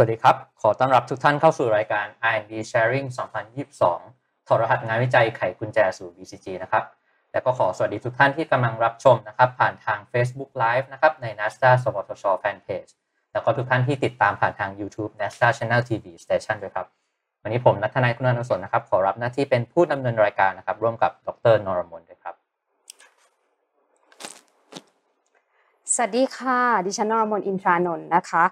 [0.00, 3.06] สวัสดีครับ ขอต้อนรับทุกท่านเข้าสู่รายการ R&D Sharing
[3.78, 6.84] 2022 ถอดรหัสงานวิจัยไขกุญแจสู่ BCG นะครับ
[7.32, 12.90] และก็ขอสวัสดีทุกท่านที่กำลังรับชมนะครับ ผ่านทาง Facebook Live นะครับ ใน NASDA สวทช Fanpage
[13.32, 16.86] แล้วก็ทุกท่านที่ติดตามผ่านทาง YouTube NASDA Channel TV Station ด้วยครับ
[17.42, 22.34] วันนี้ผมนัทนายคุณานนท์สนนะครับ ขอรับหน้าที่เป็นผู้ดำเนินรายการนะครับ ร่วมกับดรนรมนด้วยครับ
[25.94, 28.44] สวัสดีค่ะ ดิฉันนรมนอินทรานนท์นะคะ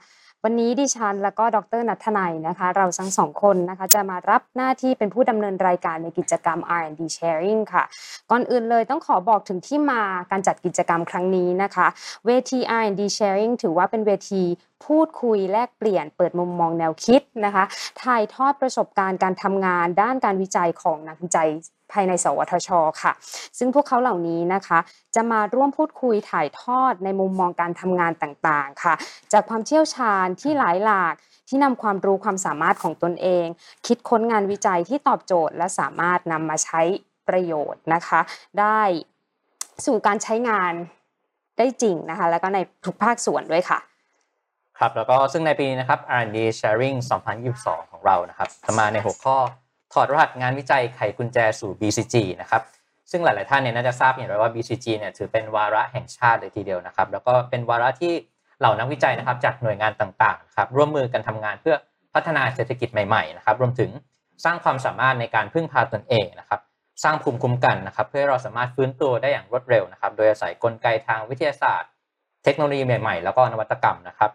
[0.45, 7.85] วันนี้ดิฉันแล้วก็ดรนัทนายนะคะ เราทั้งสองคนนะคะจะมารับหน้าที่เป็นผู้ดำเนินรายการในกิจกรรม R&D Sharing ค่ะ
[8.31, 11.87] ก่อนอื่นเลยต้องขอบอกถึงที่มาการจัดกิจกรรมครั้งนี้นะคะ
[12.27, 14.43] เวที R&D Sharing ถือว่าเป็นเวที
[14.85, 17.65] พูดคุยแลกเปลี่ยนเปิดมุมมองแนวคิดนะคะ
[18.03, 21.49] ถ่ายทอดประสบการณ์การทำงานด้านการวิจัยของนักวิจัย
[21.93, 22.71] ภายใน สวทช
[23.02, 23.13] ค่ะ
[23.59, 24.79] ซึ่งพวกเขาเหล่านี้นะคะ
[25.15, 28.95] จะมาร่วมพูดคุยถ่ายทอดในมุมมองการทำงานต่างๆ ค่ะ
[29.32, 31.15] จากความเชี่ยวชาญที่หลายหลาก
[31.49, 33.47] ที่นำความรู้ความสามารถของตนเอง
[33.87, 36.80] คิดค้นงานวิจัยที่ตอบโจทย์ และสามารถนำมาใช้
[37.29, 38.21] ประโยชน์นะคะ
[38.60, 38.80] ได้
[39.87, 40.73] สู่การใช้งาน
[41.59, 43.79] ได้จริงนะคะ แล้วก็ในทุกภาคส่วนด้วยค่ะ
[44.79, 46.96] ครับแล้วก็ซึ่งในปีนี้นะครับ R&D Sharing
[47.45, 49.37] 2022 ของเรานะครับจะมาในหัวข้อ
[49.93, 52.63] ถอดรหัสงานวิจัยไขกุญแจสู่ BCG นะครับ
[53.10, 58.13] ซึ่งหลาย ๆ ท่านเนี่ยน่าจะทราบอย่างไรว่า BCG เนี่ยถือเป็นวาระแห่งชาติเลยทีเดียวนะครับ แล้วก็เป็นวาระที่
[58.59, 61.77] เหล่านักวิจัยนะครับจากหน่วยงานต่าง ๆ ครับร่วมมือกันทำงานเพื่อ
[62.15, 63.91] พัฒนาเศรษฐกิจใหม่ ๆ นะครับ รวมถึง
[64.44, 66.60] สร้างความสามารถในการพึ่งพาตนเองนะครับ
[67.04, 71.91] สร้างภูมิคุ้มกันนะครับ เพื่อให้เราสามารถฟื้นตัวได้อย่างรวดเร็วนะครับ โดยอาศัยกลไกทางวิทยาศาสตร์
[72.44, 74.31] เทคโนโลยีใหม่ ๆ แล้วก็นวัตกรรมนะครับ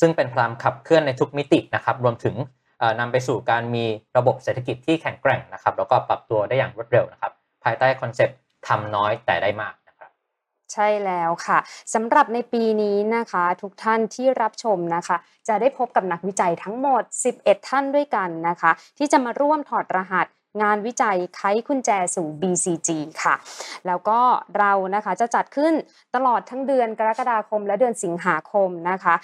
[0.00, 2.34] ซึ่งเป็นพลังขับเคลื่อนในทุกมิตินะครับรวมถึง
[3.00, 3.84] นำไปสู่การมี
[4.16, 7.32] ระบบเศรษฐกิจที่แข็งแกร่งนะครับ แล้วก็ปรับตัวได้อย่างรวดเร็วนะครับ
[7.64, 8.36] ภายใต้คอนเซปต์
[8.68, 10.10] ทำน้อยแต่ได้มากนะครับ
[10.72, 11.58] ใช่แล้วค่ะ
[11.94, 15.16] สำหรับในปีนี้นะคะ ทุกท่านที่รับชมนะคะ
[15.48, 17.02] จะได้พบกับนักวิจัยทั้งหมด
[17.36, 20.26] 11 ท่านด้วยกันนะคะ ที่จะมาร่วมถอดรหัส
[20.62, 22.88] งานวิจัยไขกุญแจสู่ BCG
[23.22, 23.34] ค่ะ
[23.86, 24.20] แล้วก็
[24.58, 25.74] เรานะคะจะจัดขึ้น
[26.14, 29.14] ตลอดทั้งเดือนกรกฎาคมและเดือนสิงหาคมนะคะ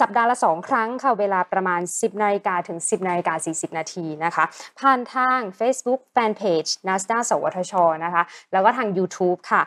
[0.00, 4.44] สัปดาห์ละ 2 ครั้งค่ะเวลาประมาณ 10นาฬิกาถึง 10นาฬิกา40 นาทีนะคะ
[4.80, 7.74] ผ่านทาง Facebook Fanpage NASDA สวทช
[8.04, 9.62] นะคะแล้วก็ทาง YouTube ค่ะ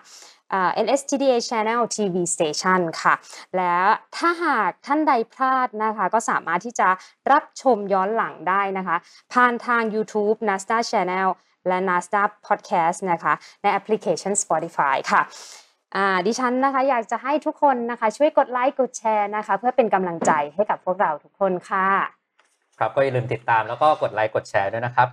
[0.86, 3.14] NSTDA Channel TV Station ค่ะ
[3.56, 3.76] และ
[4.18, 6.90] ถ้าหากท่านใดพลาดนะคะ ก็สามารถที่จะ
[7.32, 8.98] รับชมย้อนหลังได้นะคะ
[9.34, 11.28] ผ่านทาง YouTube NASDA Channel
[11.68, 15.22] และ NASDA Podcast นะคะ ในแอปพลิเคชัน Spotify ค่ะ
[16.28, 21.88] ดิฉันนะคะอยากจะให้ทุกคนนะคะ ช่วยกดไลค์กดแชร์นะคะ เพื่อเป็นกำลังใจให้กับพวกเราทุกคนค่ะ
[22.78, 25.10] ครับก็อย่าลืมติดตามแล้วก็กดไลค์กดแชร์ด้วยนะครับ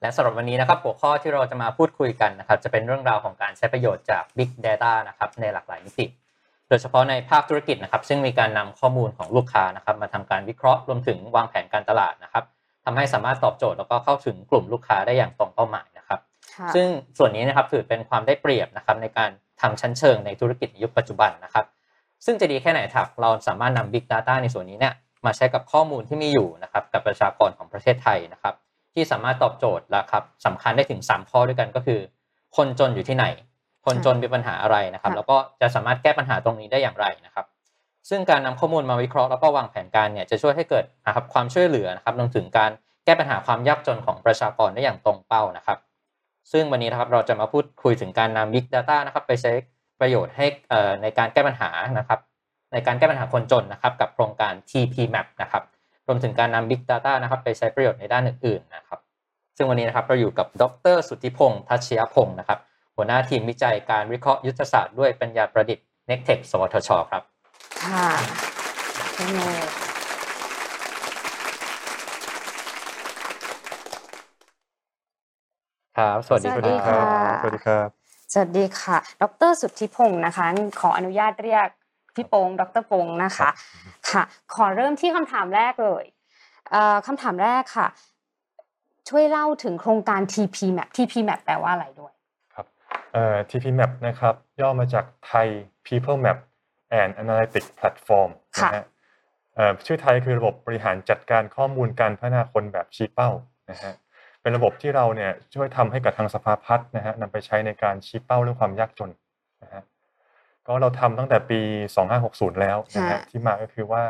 [0.00, 6.06] และสำหรับวันนี้นะครับหัวข้อที่เราจะมาพูดคุยกันนะครับ จะเป็นเรื่องราวของการใช้ประโยชน์จาก Big Data นะครับในหลากหลายมิติ
[6.68, 12.44] โดยเฉพาะในภาคธุรกิจนะครับ ซึ่งมีการนำข้อมูลของลูกค้านะครับ มาทำการวิเคราะห์รวมถึงวางแผนการตลาดนะครับ
[12.84, 16.20] ทำให้สามารถตอบโจทย์แล้วก็เข้าถึงกลุ่มลูกค้าได้อย่างตรงเป้าหมายนะครับ
[16.74, 16.86] ซึ่ง
[17.18, 21.64] ส่วนนี้นะครับถือเป็นความได้เปรียบนะครับในการ ทำชั้นเชิงในธุรกิจยุคปัจจุบันนะครับ
[22.24, 24.94] ซึ่งจะดีแค่ไหนถ้าเราสามารถนำ Big Data ในส่วนนี้เนี่ย
[25.26, 28.54] มาใช้กับข้อมูลที่มีอยู่นะครับกับประชากรของประเทศไทยนะครับ
[28.94, 32.00] ที่สามารถตอบโจทย์และครับสำคัญได้ถึง 3 ข้อด้วยกันก็คือ
[32.56, 33.24] คนจนอยู่ที่ไหน
[33.86, 37.46] คนจนมีปัญหาอะไรนะครับ แล้วก็จะสามารถแก้ปัญหาตรงนี้ได้อย่างไรนะครับ
[38.08, 42.70] ซึ่งการนำข้อมูลมาวิเคราะห์แล้วก็วางแผนการเนี่ยจะช่วยให้เกิดนะครับความช่วยเหลือนะครับรวมถึงการ
[43.04, 45.78] แก้ปัญหาความยากจนของประชากรได้อย่างตรงเป้านะครับ
[46.52, 49.52] ซึ่งวันนี้นะครับเราจะมาพูดคุยถึงการนำ Big Data นะครับไปใช้
[50.00, 50.46] ประโยชน์ให้
[51.02, 52.20] ในการแก้ปัญหานะครับ
[52.72, 55.62] ในการแก้ปัญหาคนจนนะครับกับโครงการ TP Map นะครับ
[56.06, 59.00] รวมถึงการนำ Big Data นะครับไปใช้ประโยชน์ในด้านอื่นๆนะครับ
[59.56, 60.64] ซึ่งวันนี้นะครับเราอยู่กับด
[60.94, 62.58] ร สุทธิพงษ์ทัชยพงศ์นะครับ
[62.96, 67.22] หัวหน้าทีมวิจัยการวิเคราะห์ยุทธศาสตร์ด้วยปัญญาประดิษฐ์ n e c t e c h สวทช ครับ
[67.82, 69.89] ค่ะ
[76.00, 76.48] ครับ สวัสดี
[76.86, 77.00] ครั
[77.32, 77.88] บสวัสดีครับ
[78.32, 80.46] สวัสดีค่ะ ดร สุทธิพงศ์นะคะ
[80.80, 81.68] ขออนุญาตเรียก
[82.14, 83.50] พี่โปงดรปงนะคะ
[84.10, 84.22] ค่ะ
[84.54, 86.04] ขอเริ่มที่คำถามแรกเลย
[87.06, 87.86] คำถามแรกค่ะ
[89.08, 92.12] ช่วยเล่าถึงโครงการ TP Map TP Map แปลว่าอะไรด้วย
[92.54, 92.66] ครับ
[93.50, 95.48] TP Map นะครับ ย่อมาจาก Thai
[95.86, 96.38] People Map
[97.00, 98.84] and Analytics Platform นะฮะ
[99.86, 103.30] ชื่อไทยคือระบบบริหารจัดการข้อมูลการพัฒนาคนแบบชี้เป้า
[103.70, 103.94] นะฮะ
[104.42, 109.10] เป็นระบบที่เราเนี่ยช่วยทำให้กับทางสภาพัฒน์นะฮะนำไปใช้ในการชี้เป้าเรื่องความยากจน
[109.62, 109.82] นะฮะ
[110.66, 111.60] ก็เราทำตั้งแต่ปี
[112.10, 114.04] 2560 แล้วนะฮะที่มาก็คือว่า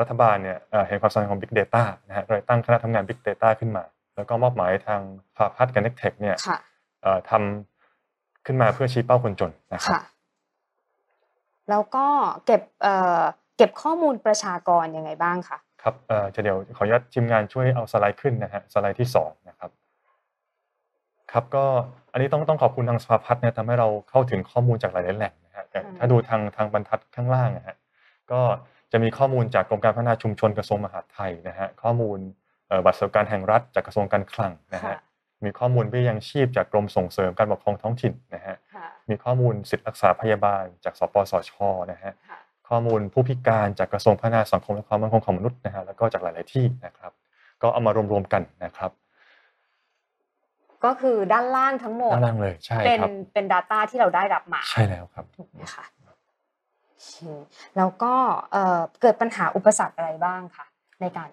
[0.00, 0.58] รัฐบาลเนี่ย
[0.88, 3.84] เห็นความสำคัญของ Big Data นะฮะโดยตั้งคณะทำงาน Big Data ขึ้นมา
[4.16, 5.00] แล้วก็มอบหมายทาง
[5.36, 6.36] ภาพัฒน์กับ n e c t e c h เนี่ย
[7.30, 10.00] ทำขึ้นมาเพื่อชี้เป้าคนจนนะครับ
[11.70, 12.06] แล้วก็
[12.46, 12.62] เก็บ
[13.56, 19.70] เก็บข้อมูลประชากรยังไงบ้างคะ ครับเอ่อจะเดี๋ยวขออนุญาตทีมงานช่วยเอาสไลด์ขึ้นนะฮะสไลด์ที่สองนะครับ
[21.32, 21.64] ครับก็
[22.12, 27.76] อันนี้ต้องต้องขอบคุณทางสภาพัฒน์เนี่ยทำให้เราเข้าถึงข้อมูลจากหลายๆแหล่งนะฮะแต่อืมถ้าดูทางทางบรรทัดข้างล่างนะฮะ
[28.32, 28.40] ก็
[28.92, 32.18] จะมีข้อมูลจากกรมการพัฒนาชุมชนกระทรวงมหาดไทยนะฮะข้อมูล
[32.68, 35.00] เอ่อบัตรสวัสดิการแห่งรัฐจากกระทรวงการคลังนะค่ะฮะ
[35.44, 41.52] มีข้อมูลเบี้ยยังชีพจากกรมส่งเสริมการปกครองท้องถิ่นนะฮะค่ะมีข้อมูลสิทธิรักษาพยาบาลจากสปสช
[41.92, 42.38] นะฮะค่ะ
[42.68, 47.12] ข้อมูลผู้พิการจากกระทรวงพัฒนาสังคมและความมั่นคงของมนุษย์นะฮะแล้วก็จากหลาย ๆ ที่นะครับ
[47.62, 48.90] ก็เอามารวม ๆ กันนะครับ
[50.84, 55.84] ก็คือด้านล่างทั้งหมดด้านล่างเลยใช่เป็นครับเป็น Data ที่เราได้รับมา ใช่แล้วครับถูกไหมคะ
[56.90, 57.14] โอเค
[57.76, 58.14] แล้วก็
[58.52, 60.66] เอ่อเกิดปัญหาอุปสรรคอะไรบ้างคะ
[61.00, 61.28] ในการ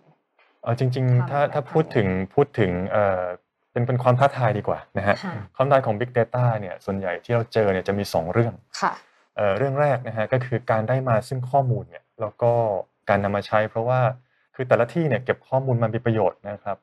[0.64, 3.24] เออจริงความๆถ้าท้าถ้าทายพูดถึงพูดถึงเอ่อ
[3.72, 8.94] เป็นเป็นความท้าทายดีกว่านะฮะค่ะความท้าทายของ Big Data เนี่ยส่วนใหญ่ที่เราเจอเนี่ยจะมี 2 เรื่องค่ะ
[9.36, 12.52] เอ่อเรื่องแรกนะฮะก็คือการได้มาซึ่งข้อมูลเนี่ยแล้วก็
[13.10, 14.00] การนำมาใช้ เพราะว่า
[14.56, 16.78] คือแต่ละที่เนี่ยเก็บข้อมูลมันมีประโยชน์นะครับ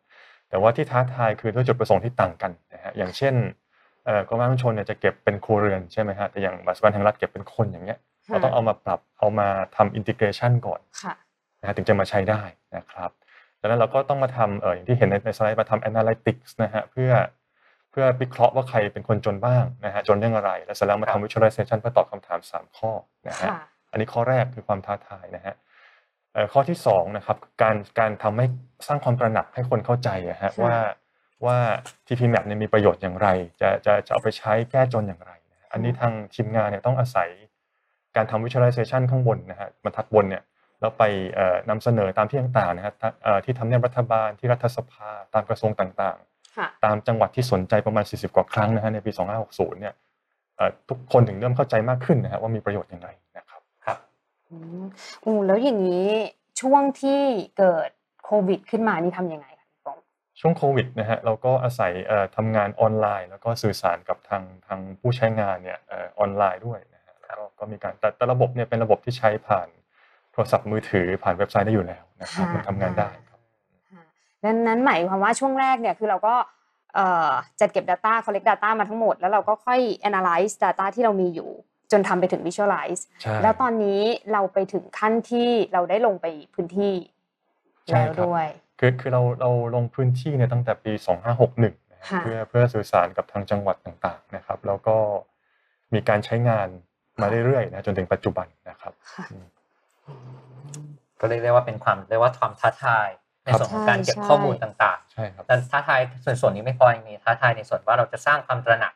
[0.49, 3.35] แต่ว่าที่ท้าทายคือด้วยจุดประสงค์ที่ต่างกันนะฮะอย่างเช่น
[4.05, 11.15] เอ่อกรมการชนเนี่ยจะเก็บเป็นครัวเรือนใช่ไหมฮะแต่อย่างบัตรสวัสดิการแห่งรัฐเก็บเป็นคนอย่างเงี้ยเราต้องเอามาปรับเอามาทำอินทิเกรชันก่อนค่ะ
[11.61, 12.43] นะฮะถึงจะมาใช้ได้
[12.77, 13.11] นะครับ
[13.61, 22.91] ดังนั้นเราก็ต้องมาทำเอ่ออย่างที่เห็นในในสไลด์มาทำ analytics นะฮะเพื่อเพื่อวิเคราะห์ว่าใครเป็นคนจนบ้างนะฮะจนเรื่องอะไร แล้วเสร็จแล้วมาครับทำ visualization เพื่อตอบคำถาม 3 ข้อ
[23.29, 23.59] นะฮะค่ะ
[23.91, 25.55] อันนี้ข้อแรกคือความท้าทายนะฮะ
[26.33, 28.47] เอ่อข้อที่สองนะครับการการทำให้
[28.87, 30.77] สร้างความตระหนักให้คนเข้าใจอะฮะค่ะว่า
[31.47, 31.59] ว่า
[32.07, 33.29] TP Map เนี่ยมีประโยชน์อย่างไร
[33.61, 37.29] จะจะจะเอาไปใช้แก้จนอย่างไรนะฮะอันนี้ทางทีมงานเนี่ยต้องอาศัย
[38.17, 40.43] การทำ visualization ข้างบนนะฮะบรรทัดบนเนี่ย
[40.81, 41.03] แล้วไป
[41.35, 46.28] เอ่อนำเสนอตามที่ต่างๆนะฮะทั้งเอ่อที่ทำเนียบรัฐบาลที่รัฐสภาตามกระทรวงต่างค่ะๆ
[46.85, 49.11] ตามจังหวัดที่สนใจประมาณ 40 กว่าครั้งนะฮะในปี
[49.47, 49.95] 2560 เนี่ย
[50.57, 53.99] เอ่อทุกคนถึงเริ่มเข้าใจมากขึ้นนะฮะว่ามีประโยชน์อย่างไรนะครับครับ
[54.51, 54.85] อืม
[55.25, 56.09] อูแล้วอย่างนี้
[56.61, 57.21] ช่วงที่
[57.59, 57.89] เกิด
[58.25, 59.99] โควิด ขึ้นมานี่ทำยังไงคะพี่ปอง
[60.41, 69.69] ช่วงโควิดนะฮะเราก็อาศัยเอ่อทำงานออนไลน์ แล้วก็สื่อสารกับทางทางผู้ใช้งานเนี่ยเอ่อออนไลน์ด้วยนะฮะแล้วก็ก็มีการแต่แต่ระบบเนี่ยเป็นระบบที่ใช้ผ่าน
[70.33, 73.28] โทรศัพท์มือถือผ่านเว็บไซต์ได้อยู่แล้วนะครับค่ะมันทำงานได้ครับค่ะ
[74.45, 76.35] ดังนั้นหมายความว่าช่วงแรกเนี่ยคือเราก็
[76.95, 77.31] เอ่อ
[77.61, 81.51] จัดเก็บ Data collect data มาทั้งหมด แล้วเราก็ค่อย analyze data ที่เรามีอยู่
[81.93, 84.01] จนทำไปถึง visualize ใช่แล้วตอนนี้
[84.33, 86.95] เราไปถึงขั้นที่เราได้ลงไปพื้นที่
[87.87, 88.47] ใช่แล้วครับด้วย
[88.81, 90.93] คือคือเราเราลงพื้นที่เนี่ยตั้งแต่ปี
[91.41, 94.97] 2561นะฮะค่ะเพื่อเพื่อสื่อสารกับทางจังหวัดต่างๆนะครับ แล้วก็
[95.95, 96.69] มีการใช้งาน
[97.21, 99.27] มาเรื่อยๆนะจนถึงปัจจุบันนะครับค่ะ
[101.21, 103.09] ก็เรียกได้ว่าเป็นความเรียกว่าความท้าทาย
[103.49, 108.93] ในครับส่วนของการเก็บใช่ข้อมูลต่างใช่ครับๆแต่ท้าทายส่วนส่วนนี้ไม่พอยังมีท้าทายในส่วนว่าเราจะสร้างความตระหนัก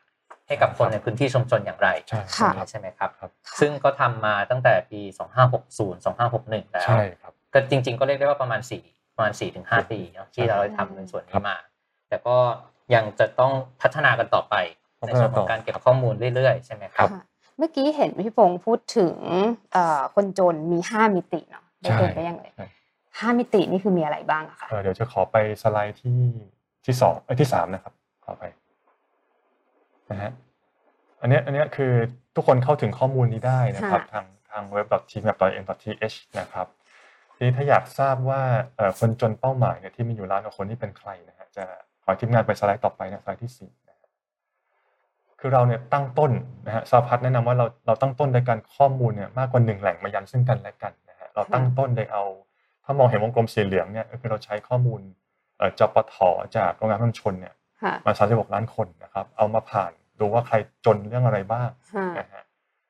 [0.47, 5.01] ให้กับคนในพื้นที่ชุมชนอย่างไรใช่ค่ะครับใช่ไหมครับครับ ซึ่งก็ทำมาตั้งแต่ปี
[5.61, 11.57] 2560 2561 แล้วใช่ครับก็จริง ๆ ก็เรียกได้ว่าประมาณ 4 ประมาณ4ถึง5ปีเนาะที่เราได้ทำในส่วนครันี้บมา
[12.09, 12.37] แต่ก็
[12.95, 13.51] ยังจะต้อง
[13.81, 14.55] พัฒนากันต่อไป
[14.99, 17.23] พัในฒนาส่วนของต่อการเก็บข้อมูลเรื่อยๆ ใช่ไหมครับค่ะ
[17.57, 19.15] เมื่อกี้เห็นพี่พงศ์พูดถึง
[19.73, 22.65] เอ่อคนจนมีห้ามิติเนาะได้ใช่เป็นไปยังไงใช่
[23.19, 26.21] ห้ามิตินี่คือมีอะไรบ้างอะคะเอ่อเดี๋ยวจะขอไปสไลด์ที่
[26.85, 27.93] ที่สองเอ้ยที่สามนะครับ
[28.25, 28.43] ขอไป
[30.11, 30.31] นะฮะ
[31.21, 31.93] อันเนี้ยอันเนี้ยคือ
[32.35, 36.67] ทุกคนเข้าถึงข้อมูลนี้ได้นะครับ ทางทาง web.tmap.n.th นะครับ
[37.35, 38.41] ทีนี้ถ้าอยากทราบว่า
[38.75, 41.63] เอ่อคนจนเป้าหมายเนี่ยที่มีอยู่ล้านกว่าคนนี่เป็นใครนะฮะจะ
[42.03, 44.07] ขอทีมงานไปสไลด์ต่อไปนะสไลด์ที่สี่นะฮะ
[45.39, 46.31] คือเราเนี่ยตั้งต้น
[46.65, 52.23] นะฮะสาพัฒน์แนะนำว่าเราเราตั้งต้นโดยการข้อมูลเนี่ยมากกว่าหนึ่งแหล่งมายันซึ่งกันและกันนะฮะเราตั้งต้นโดยเอา
[52.83, 55.01] ถ้ามองเห็นวงกลมสีเหลืองเนี่ยก็คือเราใช้ข้อมูล
[55.57, 56.15] เอ่อจปท
[56.57, 62.43] จากโรงงานพันชนเนี่ยค่ะมา 36 ล้านคนนะครับ เอามาผ่านดูว่าใครจนเรื่องอะไรบ้างค่ะนะฮะ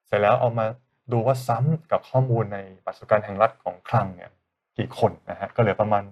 [0.07, 0.65] เสร็จแล้วเอามา
[1.11, 4.29] ดูว่าซ้ำกับข้อมูลในบัตรสวัสดิการแห่งรัฐของคลังเนี่ย
[4.77, 6.03] กี่คนนะฮะก็เหลือประมาณ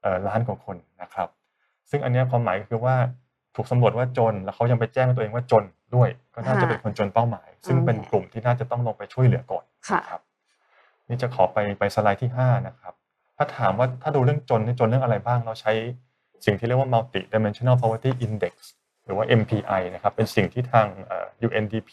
[0.00, 1.28] เอ่อล้านกว่าคนนะครับ
[1.90, 2.96] ซึ่งอันเนี้ยความหมายก็คือว่า
[3.56, 5.64] ถูกสำรวจว่าจน แล้วเขายังไปแจ้งตัวเองว่าจน
[5.94, 10.20] ด้วย ก็น่าจะเป็นคนจนเป้าหมาย ซึ่งเป็นกลุ่มที่น่าจะต้องลงไปช่วยเหลือก่อนค่ะนะครับ
[11.08, 12.94] นี่จะขอไปไปสไลด์ที่5นะครับ
[13.36, 15.72] ถ้าถามว่าถ้าดูเรื่องจนนี่จนเรื่องอะไรบ้างเราใช้
[16.46, 18.54] สิ่งที่เรียกว่า multi dimensional poverty index
[19.04, 21.92] หรือว่า MPI นะครับเป็นสิ่งที่ทางเอ่อ UNDP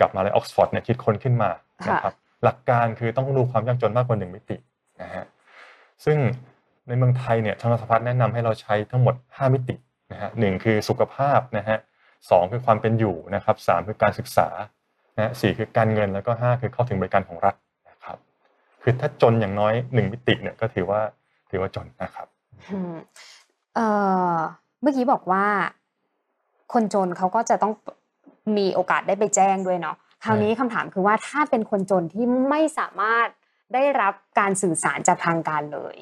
[0.00, 1.50] กับมหาลัยออกซฟอร์ดเนี่ยคิดค้นขึ้นมา
[1.88, 4.56] นะครับหลักการคือต้องดูความยากจนมากกว่า1มิติ
[5.02, 5.24] นะฮะ
[6.04, 6.18] ซึ่ง
[6.88, 9.74] ในเมืองไทยเนี่ยทางรัฐพัฒน์แนะนำให้เราใช้ทั้งหมด 5 มิติ
[10.12, 11.78] นะฮะหนึ่งคือสุขภาพนะฮะ
[12.30, 14.48] สองคือความเป็นอยู่นะครับสามคือการศึกษา
[15.16, 17.71] นะฮะสี่คือการเงินแล้วก็ห้าคือเข้าถึงบริการของรัฐนะ
[18.82, 21.00] ครับคือถ้าจนอย่างน้อยหนึ่งมิติเนี่ยก็ถือว่า
[21.50, 22.26] ถือว่าจนนะครับ
[22.72, 22.94] อืม
[23.74, 23.86] เอ่
[24.34, 24.36] อ
[24.82, 25.44] เมื่อกี้บอกว่า
[26.72, 27.72] คนจนเขาก็จะต้อง
[28.58, 33.26] มีโอกาสได้ไปแจ้งด้วยเนาะคราวนี้คำถามคือว่าถ้าเป็นคนจนที่ไม่สามารถ
[33.74, 35.96] ได้รับการสื่อสารจากทางการเลย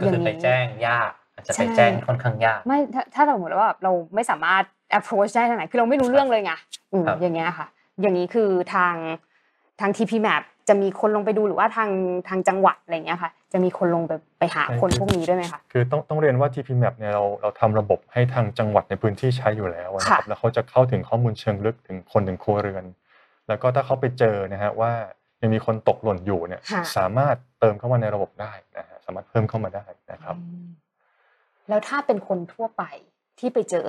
[0.00, 4.62] ก็คือไปแจ้งยากอาจจะไปแจ้งค่อนข้างยาก ไม่ถ้าถ้าสมมติว่าแบบเราไม่สามารถ
[4.98, 6.52] approach ได้ทางไหนคือเราไม่รู้เรื่องเลยไง
[6.92, 7.66] อืมครับอย่างเงี้ยค่ะ
[8.00, 8.94] อย่างนี้คือทาง
[9.80, 11.90] ทาง TP Map จะมีคนลงไปดูหรือว่าทาง
[12.28, 22.84] ทางจังหวัดอะไรเงี้ยค่ะ จะมีคนลงไปไปหาคนพวกนี้ด้วยไหมคะคือต้องต้องเรียนว่า TP Map เนี่ยเราเราทำระบบให้ทางจังหวัดในพื้นที่ใช้อยู่แล้วนะครับค่ะแล้วเขาจะเข้าถึงข้อมูลเชิงลึกถึงคนถึงครัวเรือน
[23.48, 24.92] แล้วก็ถ้าเขาไปเจอนะฮะว่า
[25.42, 30.66] ยังมีคนตกหล่นอยู่เนี่ยค่ะสามารถเติมเข้ามาในระบบได้นะฮะสามารถเพิ่มเข้ามาได้นะครับอืม
[31.68, 32.82] แล้วถ้าเป็นคนทั่วไป
[33.38, 33.88] ที่ไปเจอ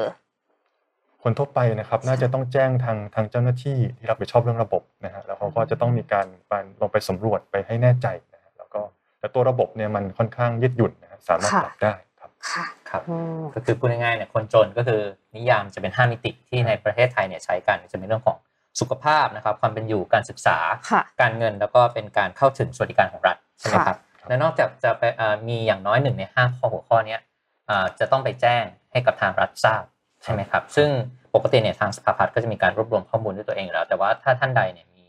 [1.24, 8.82] คนทั่วไปนะครับน่าจะต้องแจ้งทางทางเจ้าหน้าที่ที่รับผิดชอบเรื่องระบบนะฮะแล้วเขาก็จะต้องมีการไปลงไปสำรวจไปให้แน่ใจนะฮะแล้วก็
[9.20, 15.01] แต่ตัวระบบเนี่ยมันค่อนข้างยืดหยุ่นนะฮะสามารถค่ะปรับได้ครับค่ะครับอืมก็คือพูดง่ายๆเนี่ยคนจนก็คือ
[15.36, 18.38] นิยามจะเป็น 5 มิติที่ในประเทศไทยเนี่ยใช้กันจะเป็นเรื่องของ
[18.80, 20.58] สุขภาพนะครับความเป็นอยู่การศึกษา
[20.92, 27.22] ค่ะการเงินแล้วก็เป็นการเข้าถึงสวัสดิการของรัฐใช่ไหมครับค่ะและนอกจากจะไปเอ่อมีอย่างน้อยหนึ่งในห้าข้อหัวข้อเนี้ย
[27.68, 29.84] เอ่อจะต้องไปแจ้งให้กับทางรัฐทราบ
[30.24, 30.89] ใช่ไหมครับ ซึ่ง
[31.36, 35.03] ปกติเนี่ยทางสภาพัฒน์ก็จะมีการรวบรวมข้อมูลด้วยตัวเองอยู่แล้ว แต่ว่าถ้าท่านใดเนี่ยมี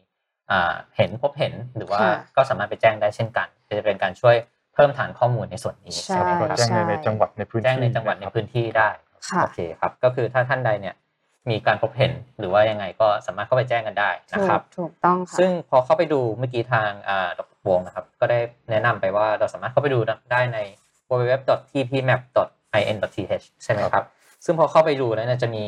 [0.50, 3.46] อ่าเห็นพบเห็นหรือว่าค่ะก็สามารถไปแจ้งได้เช่นกัน
[3.78, 4.36] จะเป็นการช่วย
[4.74, 8.88] เพิ่มฐานข้อมูลในส่วนนี้ใช่ใช่ไหมก็ครับแจ้งในใช่ในจังหวัดในพื้นที่แจ้งในจังหวัดในะครับพื้นที่ได้
[9.30, 10.94] ค่ะโอเคครับ ก็คือถ้าท่านใดเนี่ย
[11.50, 18.38] มีการพบเห็นหรือว่ายังไงก็สามารถเข้าไปแจ้งกันได้นะครับ ถูกถูกต้องค่ะซึ่งพอเข้าไปดูเมื่อกี้ทางอ่าดรวงนะครับ ก็ได้
[18.70, 19.98] แนะนำไปว่าเราสามารถเข้าไปดู
[20.32, 20.58] ได้ใน
[21.10, 24.04] www.tpmap.in.th ใช่ไหมครับ
[24.44, 25.64] ซึ่งพอเข้าไปดูแล้วเนี่ยจะมี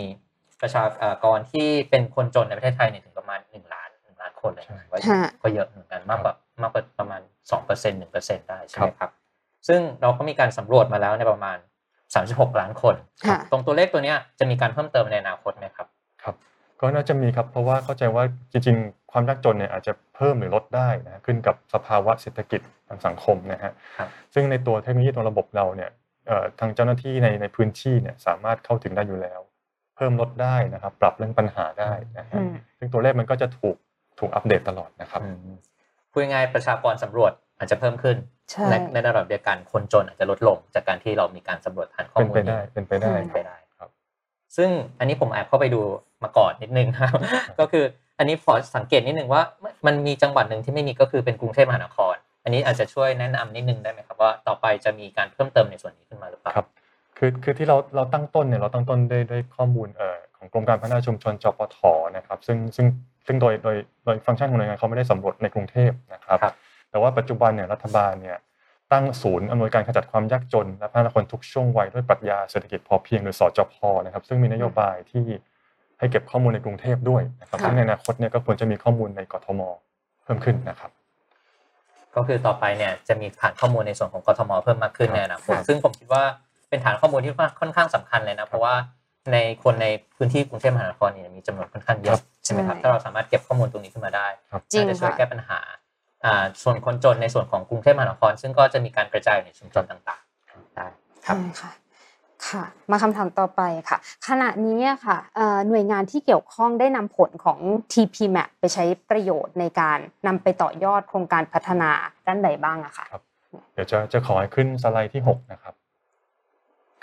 [0.63, 0.85] ประชา
[1.25, 7.21] กรที่เป็นคนจนในประเทศไทยเนี่ยถึงประมาณ1ล้าน1ล้านคนเลยนะก็ค่ะก็เยอะเหมือนกันมากกว่ามากกว่าประมาณ
[7.61, 9.11] 2% 1%ได้ใช่ไหมครับ
[9.69, 11.59] ซึ่งเราก็มีการสำรวจมาแล้วในประมาณ
[12.07, 12.95] 36ล้านคน
[13.27, 15.87] ค่ะตรงตัวเลขตัวเนี้ยจะมีการเพิ่มเติมในอนาคตไหมครับ
[16.23, 16.35] ครับ
[16.81, 26.06] ก็น่าจะมีครับเพราะว่าเข้าใจว่าจริง ๆ ความยากจนเนี่ยอาจจะเพิ่มหรือลดได้นะฮะขึ้นกับสภาวะเศรษฐกิจทางสังคมนะฮะครับซึ่งในตัวเทคโนโลยีตัวระบบเราเนี่ยเอ่อ
[26.61, 29.41] ทางเจ้าหน้าที่ในในพื้นที่เนี่ยสามารถเข้าถึงได้อยู่แล้ว
[29.97, 33.77] เพิ่มลดได้นะครับ ปรับเรื่องปัญหาได้นะฮะอืมซึ่งตัวเลขมันก็จะถูก
[34.19, 35.57] ถูกอัปเดตตลอดนะครับอืม
[36.11, 38.17] พูดง่ายๆประชากรสำรวจอาจจะเพิ่มขึ้น
[38.51, 43.89] ใช่ในในระดับเดียวกันคนจนอาจจะลดลง จากการที่เรามีการสำรวจฐานข้อเป็นมูลไปได้เป็นไปได้เป็นไปได้ครับ
[44.57, 45.81] ซึ่งอันนี้ผมแอบเข้าไปดู
[46.25, 47.13] มาก่อนนิดนึงครับ
[47.61, 47.85] ก็คือ
[48.19, 49.43] อันนี้ขอสังเกตนิดนึงว่า
[49.87, 52.15] มันมีจังหวัดหนึ่งที่ไม่มีก็คือเป็นกรุงเทพมหานคร
[52.47, 56.69] อันนี้อาจจะช่วยแนะนำนิดนึงได้ไหมครับว่าต่อไปจะมีการเพิ่มเติมในส่วนนี้ขึ้นมาหรือเปล่าครับ
[57.19, 61.79] คือคือที่เราเราตั้งต้นเนี่ยเราตั้งต้นด้วยด้วยข้อมูลเอ่อของกรมการพัฒนาชุมชนจปท
[62.17, 62.87] นะครับซึ่งซึ่ง
[63.27, 66.55] ซึ่งโดยโดยโดยฟังก์ชันของหน่วยงานเขาไม่ได้สำรวจในกรุงเทพนะครับครับ
[66.91, 68.37] แต่ว่าปัจจุบันเนี่ยรัฐบาลเนี่ย
[68.93, 73.75] ตั้งศูนย์อำนวยการขจัดความยากจน และพัฒนาคนทุกช่วงวัยด้วยปรัชญาเศรษฐกิจพอเพียงหรือสจพ
[74.05, 75.25] นะครับ ซึ่งมีนโยบายที่
[75.99, 79.61] ให้เก็บข้อมูลในกรุงเทพด้วยนะครับค่ะซึ่งในอนาคตเนี่ยก็ควรจะมีข้อมูลในกทม
[80.25, 80.91] เพิ่มขึ้นนะครับ
[82.17, 86.23] ก็คือต่อไปเนี่ยจะมีฐานข้อมูลในส่วนของกทมเพิ่มมากขึ้นครับในอนาคตค่ะซึ่งผมคิดว่า
[86.69, 88.75] เป็นฐานข้อมูลที่ค่อนข้างสำคัญเลยนะเพราะว่า
[89.33, 94.27] ในคนในพื้นที่กรุงเทพมหานครเนี่ยมีจำนวนค่อนข้างเยอะใช่ไหมครับถ้าเราสามารถเก็บข้อมูลตรงนี้ขึ้นมาได้
[94.73, 95.59] จริงน่าจะช่วยค่ะแก้ปัญหา
[96.25, 100.87] อ่าส่วนคนจนในส่วนของกรุงเทพมหานคร ซึ่งก็จะมีการกระจายอยู่ในชุมชนต่างๆได้
[101.27, 101.71] ครัใช่บค่ะ
[102.51, 103.99] ค่ะ มาคำถามต่อไปค่ะ
[104.29, 107.59] ขณะนี้อะค่ะเอ่อหน่วยงานที่เกี่ยวข้องได้นำผลของ
[107.93, 111.91] TP Map ไปใช้ประโยชน์ในการนำไปต่อยอดโครงการพัฒนา
[112.27, 113.23] ด้านใดบ้างอะค่ะครับ
[113.75, 115.75] เดี๋ยวจะจะขอให้ขึ้นสไลด์ที่ 6 นะครับ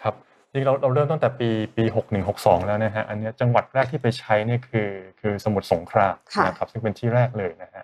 [0.02, 0.16] ครับ
[0.52, 7.84] จริงๆเราเราเริ่มตั้งแต่ปีปี61 62 แล้วนะฮะอันเนี้ยจังหวัดแรกที่ไปใช้เนี่ยคือคือสมุทรสงครามค่ะนะครับซึ่งเป็นที่แรกเลยนะฮะ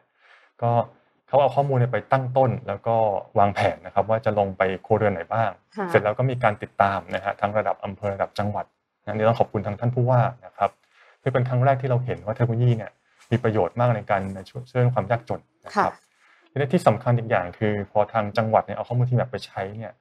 [0.61, 0.71] ก็
[1.29, 2.95] เขาเอาข้อมูลเนี่ยไปตั้งต้น แล้วก็
[3.39, 8.65] วางแผนนะครับ ว่าจะลงไปครัวเรือนไหนบ้างค่ะเสร็จแล้วก็มีการติดตามนะฮะทั้งระดับอำเภอระดับจังหวัด
[9.03, 10.69] นะนี่ต้องขอบคุณทางท่านผู้ว่านะครับ
[11.21, 12.91] ที่เป็นครั้งแรกที่เราเห็นว่าเทคโนโลยีเนี่ย
[13.31, 15.93] มีประโยชน์มากในการช่วยช่วยเรื่องความยากจนนะครับ
[16.51, 19.93] ทีนี้ที่สำคัญอีกอย่างคือ พอทางจังหวัดเนี่ยเอาข้อมูลที่แบบไปใช้เนี่ย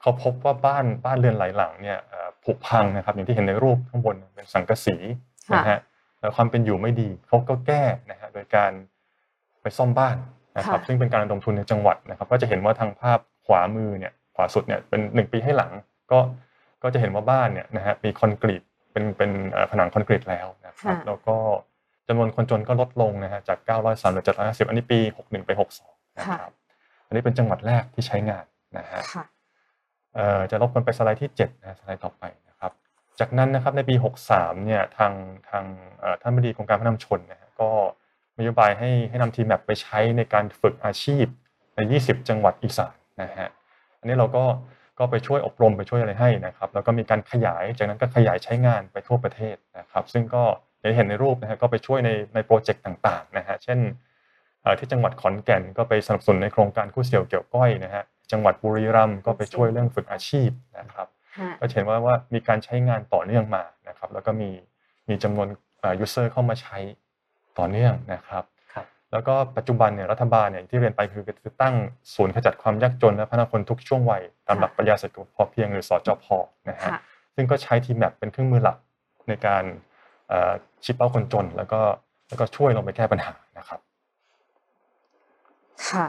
[0.00, 4.96] เขาพบว่าบ้านบ้านเรือนหลายหลังเนี่ยเอ่อผุพังนะครับ อย่างที่เห็นในรูปข้างบนเป็นสังกะสี
[5.54, 5.78] นะฮะ
[6.20, 8.72] แล้วความเป็นอยู่ไม่ดีเขาก็แก้นะฮะโดยการ
[9.62, 10.16] ไปซ่อมบ้าน
[10.56, 15.72] นะครับค่ะซึ่งเป็นการระดมทุนในจังหวัดนะครับ ก็จะเห็นว่าทางภาพขวามือเนี่ยขวาสุดเนี่ยเป็นหนึ่งปีให้หลัง
[16.12, 16.18] ก็
[16.82, 21.36] ก็จะเห็นว่าบ้านเนี่ยนะฮะมีคอนกรีตเป็นเป็นเอ่อผนังคอนกรีตแล้วนะครับค่ะแล้วก็
[22.08, 25.50] จำนวนคนจนก็ลดลงนะฮะจาก 903เหลือ750 อันนี้ปี 61 ไป
[25.84, 26.52] 62 นะครับ
[27.06, 28.44] อันนี้เป็นจังหวัดแรกที่ใช้งาน
[28.78, 29.24] นะฮะค่ะ
[30.14, 32.72] เอ่อจะลบกันไปสไลด์ที่7นะสไลด์ต่อไปนะครับ
[33.20, 33.94] จากนั้นนะครับในปี
[34.30, 35.12] 63 เนี่ยทาง
[35.50, 35.64] ทาง
[36.00, 38.01] เอ่อท่านบดีกรมการพัฒนาชุมชนนะฮะก็มี
[38.38, 41.26] นโยบายให้ให้นำทีมแมปไปใช้ในการฝึกอาชีพ
[41.76, 43.48] ใน 20 จังหวัดอีสานนะฮะ
[43.98, 44.44] อันนี้เราก็
[44.98, 50.42] ก็ไปช่วยอบรมไปช่วยอะไรให้นะครับ แล้วก็มีการขยายจากนั้นก็ขยายใช้งานไปทั่วประเทศนะครับ ซึ่งก็
[50.80, 53.78] อย่างที่เห็นในรูปนะฮะก็ไปช่วยในในโปรเจกต์ต่างๆนะฮะเช่น
[54.62, 64.50] เอ่อที่จังหวัดขอนแก่นก็ไปสนับสนุนในโครงการคู่เสี่ยวเกี่ยวก้อยนะฮะจังหวัดบุรีรัมย์ก็ไปช่วยเรื่องฝึกอาชีพนะครับค่ะก็จะเห็นว่าว่ามีการใช้งานต่อเนื่องมานะครับ แล้วก็มี
[65.08, 65.48] มีจำนวน
[66.00, 66.78] user เข้ามาใช้
[67.58, 68.44] ต่อเนื่องนะครับ
[68.74, 71.74] ครับแล้วก็ปัจจุบันเนี่ยรัฐบาลเนี่ยที่เรียนไปคือคือตั้ง
[72.14, 76.26] ศูนย์ขจัดความยากจนและพัฒนาคนทุกช่วงวัยตามหลักปรัชญาเศรษฐกิจพอเพียงหรือศจพ
[76.68, 77.00] นะฮะค่ะ
[77.34, 78.78] ซึ่งก็ใช้ทีมแมปเป็นเครื่องมือหลัก
[79.28, 79.64] ในการ
[80.28, 80.52] เอ่อ
[80.84, 81.80] ชี้เป้าคนจน แล้วก็
[82.28, 83.80] แล้วก็ช่วยลงไปแก้ปัญหานะครับ
[85.88, 86.06] ค่ะ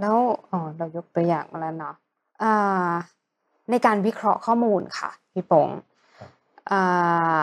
[0.00, 0.16] แล้ว
[0.50, 1.94] อ๋อเรายกตัวอย่างมาแล้วเนาะ
[2.42, 2.92] อ่า
[3.70, 5.68] ในการวิเคราะห์ข้อมูลค่ะพี่ปง
[6.18, 6.30] ครับ
[6.70, 7.40] อ่า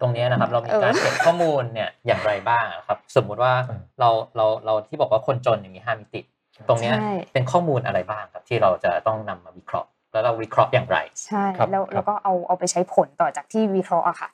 [0.00, 6.20] ตรงเนี้ยนะครับเรามีเออการเก็บข้อมูลเนี่ยอย่างไรบ้างอะครับ สมมุติว่าเออเราเราเราที่บอกว่าคนจนอย่างมีห้ามิติ
[6.68, 14.28] ตรงเนี้ยใช่เป็นข้อมูลอะไรบ้างครับที่เราจะต้องนำมาวิเคราะห์ แล้วเราวิเคราะห์อย่างไร ใช่ครับแล้วครับแล้วก็เอาเอาไปใช้ผลต่อจากที่วิเคราะห์อะค่ะ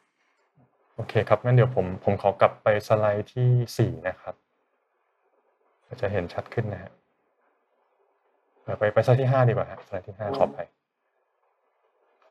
[0.96, 4.34] โอเคครับงั้นเดี๋ยวผมผมขอกลับไปสไลด์ที่สี่นะครับ
[5.86, 6.90] ก็จะเห็นชัดขึ้นนะฮะ
[8.62, 10.58] เอ่อไปไปสไลด์ที่ห้าดีกว่าฮะสไลด์ที่ห้าขอไป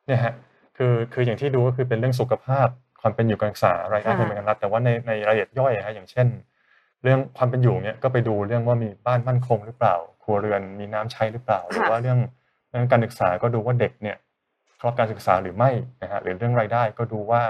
[0.05, 0.33] เนี่ยฮะ
[0.77, 2.67] คือคืออย่างที่ดูก็คือเป็นเรื่องสุขภาพ
[3.01, 6.27] ความเป็นอยู่การศึกษารายได้ค่ะเป็นการรัฐแต่ว่าในในรายละเอียดย่อยฮะอย่างเช่น
[7.03, 12.19] เรื่องความเป็นอยู่เนี่ยก็ไปดูเรื่องว่ามีบ้านมั่นคงหรือเปล่า ครัวเรือนมีน้ำใช้หรือเปล่า หรือว่าเรื่อง
[12.69, 14.17] เรื่องการศึกษาก็ดูว่าเด็กเนี่ย
[14.79, 17.41] ครอบการศึกษาหรือไม่นะฮะหรือเรื่องรายได้ก็ดูว่า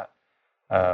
[0.70, 0.94] เอ่อ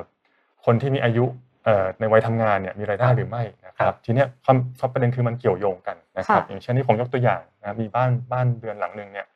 [0.66, 1.26] คนที่มีอายุ
[1.66, 9.28] เอ่อในวัยทำงานเนี่ยมีรายได้หรือไม่นะคครัรับบทีเนี้ยความความประเด็นคือมันเกี่ยวโยงกันนะครับค่ะอย่างเช่นที่ผมยกตัวอย่างนะมีบ้านบ้านเรือนหลังหนึ่งเนี่ย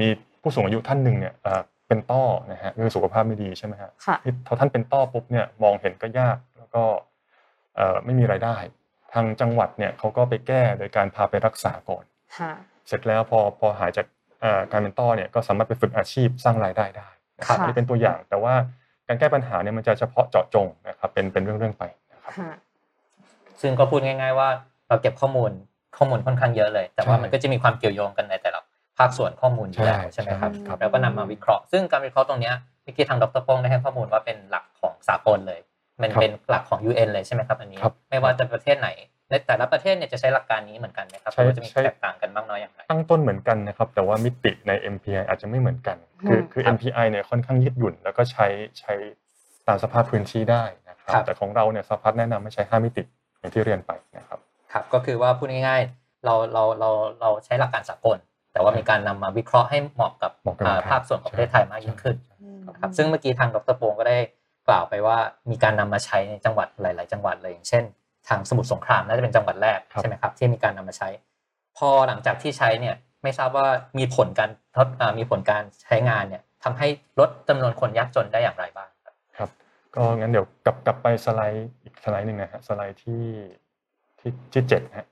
[0.00, 0.08] มี
[0.40, 1.34] ผู้สูงอายุท่านหนึ่งเนี่ย
[1.86, 6.82] เอ่อเป็นต้อนะฮะคือสุขภาพไม่ดีใช่ไหมฮะค่ะที่พอท่านเป็นต้อปุ๊บเนี่ยมองเห็นก็ยากแล้วก็
[7.76, 8.56] เอ่อไม่มีรายได้
[9.12, 12.04] ทางจังหวัดเนี่ยเขาก็ไปแก้โดยการพาไปรักษาก่อน
[12.38, 12.52] ค่ะ
[12.88, 14.06] เสร็จแล้วพอพอหายจาก
[14.40, 18.54] เอ่อการเป็นต้อเนี่ยก็สามารถไปฝึกอาชีพสร้างรายได้ได้นะครับค่ะอันนี้เป็นตัวอย่างแต่ว่า
[19.08, 22.52] การแก้ปัญหาเนี่ยมันจะเฉพาะเจาะจงนะครับเป็นเป็นเรื่องๆไปนะครับค่ะ
[23.60, 24.48] ซึ่งก็พูดง่าย ๆ ว่า
[24.88, 25.50] เราเก็บข้อมูล
[25.96, 28.60] ข้อมูลค่อนข้างเยอะเลย แต่ว่าใช่มันก็จะมีความเกี่ยวโยงกันในแต่ละ
[28.98, 35.60] ภาคส่วนข้อมูลอยู่แล้วใช่ใช่ไหมครับครับแล้วก็นำมาวิเคราะห์ ซึ่งการวิเคราะห์ตรงเนี้ยเมื่อกี้ทางดรโป้งได้ให้ข้อมูลว่าเป็นหลักของสากลเลย
[36.00, 38.88] มันครับเป็นหลักของ UN เลยใช่ไหมครับอันนี้ครับไม่ว่าจะประเทศไหน
[39.30, 45.96] ในแต่ละประเทศเนี่ยจะใช้หลักการนี้เหมือนกันไหมครับหใช่รือว่าจะมีใช่แตกต่างกันบ้างน้อยอย่างไรตั้งต้นเหมือนกันนะครับ แต่ว่ามิติใน MPI อาจจะไม่เหมือนกัน
[46.28, 48.46] คืออืมคือครับ MPI เนี่ยค่อนข้างยืดหยุ่น แล้วก็ใช้
[48.78, 48.92] ใช้
[49.66, 53.02] ตามสภาพพื้นที่ได้นะครับครับแต่ของเราเนี่ยสภาพแนะนำไม่ใช้ห้ามิติ
[53.38, 54.38] อย่างที่เรียนไปนะครับ
[54.72, 58.18] ครับ ก็คือว่าพูดง่ายๆเราเราเราเราใช้หลักการสากล
[58.54, 64.18] แต่ว่ามีการนำมาวิเคราะห์ให้เหมาะกับเหมาะกับอ่าเมืองไทยภาคส่วนของประเทศไทยมากยิ่งขึ้นอืมนะครับซึ่งเมื่อกี้ทางดรโปงก็ได้
[64.68, 65.16] กล่าวไปว่า
[65.50, 67.84] มีการนำมาใช้ในจังหวัดหลาย ๆ จังหวัดเลยอย่างเช่น
[68.28, 71.08] ทางสมุทรสงครามน่าจะเป็นจังหวัดแรกครับใช่ไหมครับที่มีการนำมาใช้
[71.78, 73.66] พอหลังจากที่ใช้เนี่ยไม่ทราบว่า
[73.98, 76.88] มีผลการทดอ่ามีผลการใช้งานเนี่ยทำให้
[77.20, 79.50] ลดจำนวนคนยากจนได้อย่างไรบ้างครับครับ
[79.94, 83.24] ก็งั้นเดี๋ยวกลับกลับไปสไลด์อีกสไลด์หนึ่งนะฮะสไลด์ที่
[84.20, 85.06] ที่ที่เจ็ดนะฮะ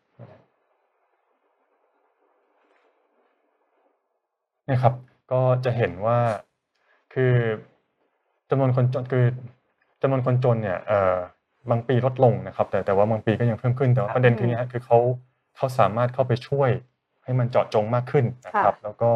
[4.67, 4.95] เนี่ยครับ
[5.33, 6.19] ก็จะเห็นว่า
[7.15, 7.35] คือ
[8.51, 9.25] จำนวนคนจนคือ
[10.03, 11.17] จำนวนคนจนเนี่ยเอ่อ
[11.71, 14.99] บางปีลดลงนะครับ แต่แต่ว่าบางปีก็ยังเพิ่มขึ้นแต่ว่าครับประเด็นคือเนี่ยฮะคือเขา
[15.57, 16.71] เขาสามารถเข้าไปช่วย
[17.25, 19.11] ให้มันเจาะจงมากขึ้นนะครับ แล้วก็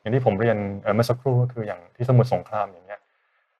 [0.00, 3.00] อย่างที่ผมเรียนเอ่อเมื่อสักครู่ก็คืออย่างที่สมุทรสงครามอย่างเงี้ย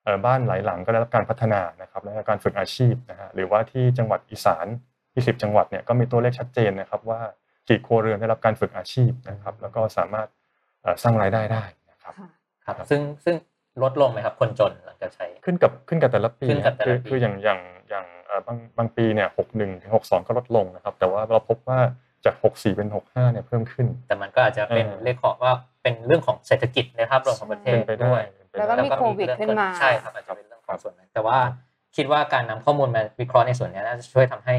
[0.05, 4.67] เอ่อบ้านหลายหลังก็ได้รับการพัฒนานะครับและการฝึกอาชีพนะฮะหรือว่าที่จังหวัดอีสาน
[5.03, 7.21] 20 จังหวัดเนี่ยก็มีตัวเลขชัดเจนนะครับว่า
[7.69, 10.40] กี่ครัวเรือนได้รับการฝึกอาชีพนะครับ แล้วก็สามารถเอ่อ
[11.03, 12.29] สร้างรายได้ได้นะครับค่ะ
[12.65, 13.37] ครับครับ ซึ่งซึ่ง
[13.83, 21.79] ลดลงไหมครับ คนจนหลังจากใช้ขึ้นกับขึ้นกับแต่ละปีขึ้นกับแต่ละคือปีคืออย่างอย่างอย่างเอ่อบางบางปีเนี่ยหกหนึ่งถึงหกสองก็ลดลงนะครับ แต่ว่าเราพบว่า
[22.25, 31.39] จากหกสี่เป็นหกห้าเนี่ยเพิ่มขึ้น แต่มันก็อาจจะเป็นเออเรื่องของว่าเป็นเรื่องของเศรษฐกิจในภาพรวมของประเทเป็ศนไปได้ด้วยเป็นไปแล้วก็ได้มีโควิดขึ้นมาใช่ครับอาจจะเป็นเรื่องของส่วนนั้นแต่ว่า
[31.97, 34.55] คิดว่าการนำข้อมูลมาวิเคราะห์ในส่วนนี้น่าจะช่วยทำให้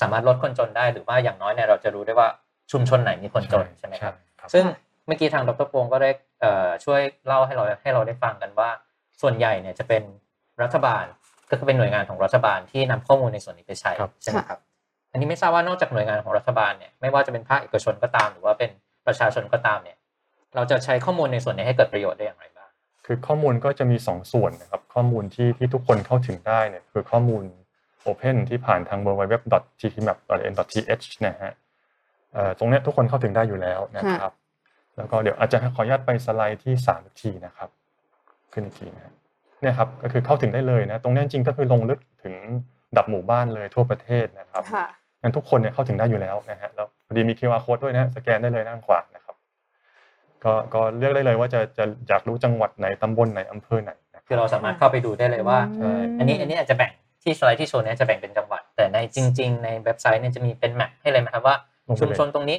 [0.00, 2.28] สามารถลดคนจนได้ หรือว่าอย่างน้อยเนี่ยเราจะรู้ได้ว่า
[2.72, 4.64] ชุมชนไหนมีคนจนใช่ไหมครับครับซึ่ง
[5.06, 6.10] เมื่อกี้ทางดรโปงก็ได้
[6.40, 8.68] เอ่อช่วยเล่าให้เราให้เราได้ฟังกันว่า
[9.20, 10.02] ส่วนใหญ่เนี่ยจะเป็น
[10.62, 11.04] รัฐบาล
[11.50, 14.60] ก็คือเป็นหน่วยงานของรัฐบาลที่นำข้อมูลในส่วนนี้ไปใช้ครับใช่ไหมครับ
[15.10, 18.70] อันนี้ไม่ทราบว่านอกจากหน่วยงานของรัฐบาลเนี่ยไม่ว่าจะเป็นภาคเอกชนก็ตาม หรือว่าเป็น
[19.06, 19.96] ประชาชนก็ตามเนี่ย
[20.54, 22.70] เราจะใช้ข้อมูลในส่วนนี้ให้เกิดประโยชน์ได้อย่างไรบ้าง
[23.06, 27.44] คือข้อมูลก็จะมีสองส่วนนะครับข้อมูลที่ที่ทุกคนเข้าถึงได้เนี่ยคือข้อมูล
[28.06, 31.52] Open ที่ผ่านทาง www.ttmap.in.th นะฮะ
[32.32, 34.32] เอ่อตรงเนี้ยทุกคนเข้าถึงได้อยู่แล้วนะครับ
[34.96, 37.68] แล้วก็เดี๋ยวอาจจะขออนุญาตไปสไลด์ที่สามอีกทีนะครับ
[38.52, 39.12] ขึ้นอีกทีนะฮะ
[39.60, 42.34] เนี่ยครับก็คือเข้าถึงได้เลยนะ ตรงเนี้ยจริงๆก็คือลงลึกถึง
[42.96, 44.86] ดับหมู่บ้านเลยทั่วประเทศนะครับค่ะ
[45.22, 49.36] งั้นทุกคนเนี่ยเข้าถึงได้อยู่แล้วนะฮะแล้วพอดีมี QR code ด้วยนะสแกนได้เลยด้านขวานะครับ
[50.44, 61.56] ก็ก็เลือกได้เลยว่าจะจะอยากรู้จังหวัดไหนตำบลไหนอำเภอไหนนะคือเราสามารถเข้าไปดูได้เลยว่าใช่อันนี้อันนี้อาจจะแบ่งที่สไลด์ที่โชว์เนี่ยจะแบ่งเป็นจังหวัด แต่ในจริง ๆ ในเว็บไซต์เนี่ยจะมีเป็นแมปให้เลยไหมครับว่า
[61.88, 62.58] ลงไปชุมเลยชนตรงนี้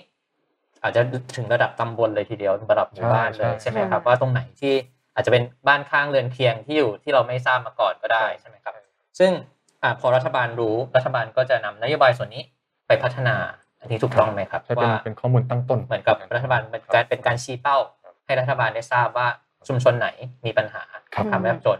[0.84, 1.02] อาจจะ
[1.36, 4.74] ถึงระดับตำบลเลยทีเดียวระดับหมู่บ้านเลยใช่ใช่ไหมใช่ครับว่าตรงไหนที่
[5.16, 8.74] อาจจะเป็นบ้านข้างเรือนเคียงที่อยู่ที่เราไม่ทราบมาก่อนก็ได้ใช่ไหมครับ
[9.20, 9.32] ซึ่ง
[9.84, 12.44] อ่าพอรัฐบาลรู้รัฐบาลก็จะนำนโยบายส่วนนี้
[12.88, 13.36] ไปพัฒนา
[13.80, 17.78] อันนี้ถูกต้องไหมครับใช่เป็นว่าเป็นข้อมูลตั้งต้นเหมือนกับรัฐบาลเป็นการเป็นการชี้เป้า
[18.26, 19.28] ให้รัฐบาลได้ทราบว่า
[19.68, 20.08] ชุมชนไหน
[20.46, 21.80] มีปัญหาครับความยากจน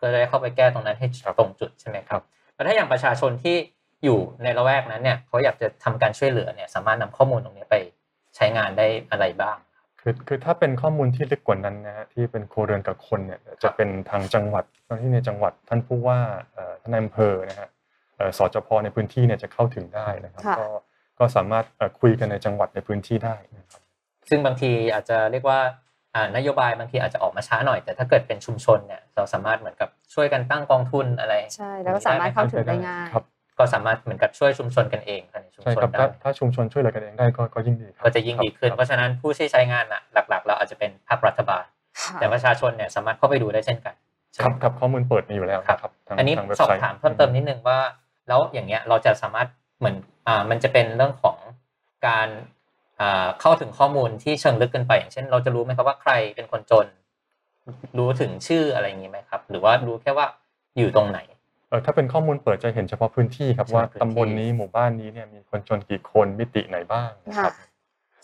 [0.00, 2.22] ก็จะได้เข้าไปแก้ตรงนั้นให้ครับตรงจุดใช่ไหมครับ
[2.54, 3.56] แล้วถ้าอย่างประชาชนที่
[4.04, 7.76] อยู่ในละแวกนั้นเนี่ยเขาอยากจะทำการช่วยเหลือเนี่ยสามารถนำข้อมูลตรงนี้ไป
[8.36, 9.56] ใช้งานได้อะไรบ้าง
[10.00, 16.18] คือคือถ้าเป็นข้อมูลที่ลึกกว่านั้นนะฮะที่เป็นครัวเรือนกับคนเนี่ยจะเป็นทางจังหวัดเจ้าหน้าที่ในจังหวัดท่านผู้ว่า
[16.52, 17.68] เอ่อท่านนายอำเภอนะฮะ
[18.16, 20.66] เอ่อสจพในพื้นที่เนี่ยจะเข้าถึงได้นะครับค่ะก็
[21.18, 23.82] ก็สามารถเอ่อคุยกันในจังหวัดในพื้นที่ได้นะครับ
[24.28, 25.60] ซึ่งบางทีอาจจะเรียกว่า
[26.14, 33.24] อ่านโยบายบางทีอาจจะออกมาช้าหน่อย แต่ถ้าเกิดเป็นชุมชนเนี่ยเราสามารถเหมือนกับช่วยกันตั้งกองทุนอะไรใช่แล้วก็สามารถเข้าถึงได้ง่ายครับ
[33.58, 41.64] ก็สามารถเหมือนกับช่วยชุมชนกันเองภายในชุมใช่ชนครับได้ถ้าถ้าชุมชนช่วยเหลือกันเองได้ก็ก็ยิ่งดีครับก็จะยิ่งดีขึ้นครับเพราะฉะนั้นผู้ที่ใช้งานอะหลักๆ เราอาจจะเป็นภาครัฐบาล
[42.00, 43.94] ค่ะแต่ประชาชนเนี่ยสามารถเข้าไปดูได้เช่นกัน
[44.32, 47.78] ใช่คไหมรับครับข้อมูลเปิดมีอยู่แล้วนะครับทางอันนี้ทางเว็บสอบไซต์ถามเพิ่มเติมนิดนึงว่า
[48.28, 51.36] แล้วอย่างเงี้ยเราจะสามารถเหมือนอ่ามันจะเป็นเรื่องของ
[52.06, 52.28] การ
[53.00, 56.86] อ่าเข้าถึงข้อมูลที่เชิงลึกเกินไป อย่างเช่น เราจะรู้ไหมครับว่าใครเป็นคนจน
[57.98, 60.26] รู้ถึงชื่ออะไรอย่างนี้ไหมครับ หรือว่ารู้แค่ว่า
[60.78, 61.33] อยู่ตรงไหนเออ
[61.84, 67.54] ถ้าเป็นข้อมูลเปิดจะเห็นเฉพาะพื้นที่ครับเฉพาะว่าพื้นที่ตำบลนี้หมู่บ้านนี้เนี่ยมีคนจนกี่คนมิติไหนบ้างนะครับ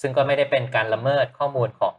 [0.01, 1.95] ซึ่งก็ไม่ได้เป็นการละเมิดข้อมูลของ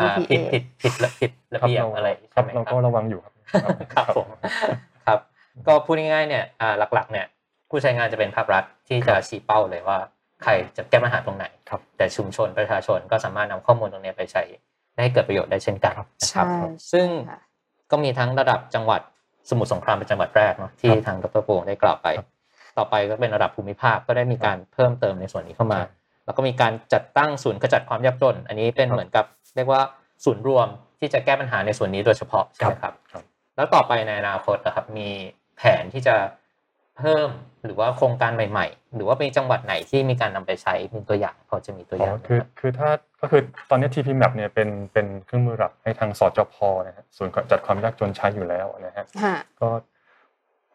[0.00, 3.32] อ่า PDPA ผิดผิดผิดผิดระเบียบอะไรคใช่รับไหมคเรารับก็ระวังอยู่ครับ
[3.94, 4.26] ครับผม
[5.06, 5.18] ครับ
[5.66, 7.26] ก็พูดง่ายๆเนี่ยอ่าหลักๆ เนี่ย
[7.70, 9.98] ผู้ใช้งานจะเป็นภาครัฐที่จะชี้เป้าเลยว่า
[10.42, 14.42] ใครจะแก้ปัญหาตรงไหนครับแต่ชุมชนประชาชนก็สามารถนำข้อมูลตรงนี้ไปใช้
[14.94, 16.46] ได้ให้เกิดประโยชน์ได้เช่นกันนะครับใช่
[16.92, 17.40] ซึ่งค่ะ
[17.90, 19.00] ก็มีทั้งระดับจังหวัด
[19.50, 22.28] สมุทรสงครามเป็นจังหวัดแรกเนาะที่ทางดรโปงได้กล่าวไปครับ
[22.78, 25.88] ต่อไปก็เป็นระดับภูมิภาคก็ได้มีการเพิ่มเติมในส่วนนี้เข้ามาใช่
[26.24, 29.24] แล้วก็มีการจัดตั้งศูนย์ขจัดความยากจน อันนี้เป็นครับเหมือนกับ
[29.56, 29.82] เรียกว่า
[30.24, 30.66] ศูนย์รวม
[30.98, 33.24] ที่จะแก้ปัญหาในส่วนนี้โดยเฉพาะใช่ไหมครับครับ
[33.56, 35.08] แล้วต่อไปในอนาคตนะครับมี
[35.56, 36.16] แผนที่จะ
[36.98, 37.28] เพิ่ม
[37.64, 42.90] หรือว่าโครงการใหม่ ๆ หรือว่ามีจังหวัดไหนที่มีการนำไปใช้เป็นตัวอย่างพอจะมีตัวออ๋อย่างไหมคือรับคือถ้า
[43.20, 46.56] ก็คือตอนนี้ TP Map เนี่ยเป็นเป็นเครื่องมือหลักให้ทางสจพ
[46.86, 49.68] นะฮะศูนย์จัดความยากจนใช้อยู่แล้วนะฮะค่ะก็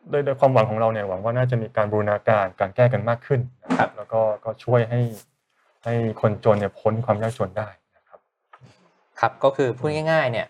[0.10, 5.02] โดยโดยความหวังของเราเนี่ยหวังว่าน่าจะมีการบูรณาการการแก้กันมากขึ้นนะครับ แล้วก็ก็ช่วยให้
[5.84, 8.20] ให้คนจนเนี่ยพ้นความยากจนได้นะครับ
[9.20, 10.48] ครับก็คือพูดง่ายๆ เนี่ย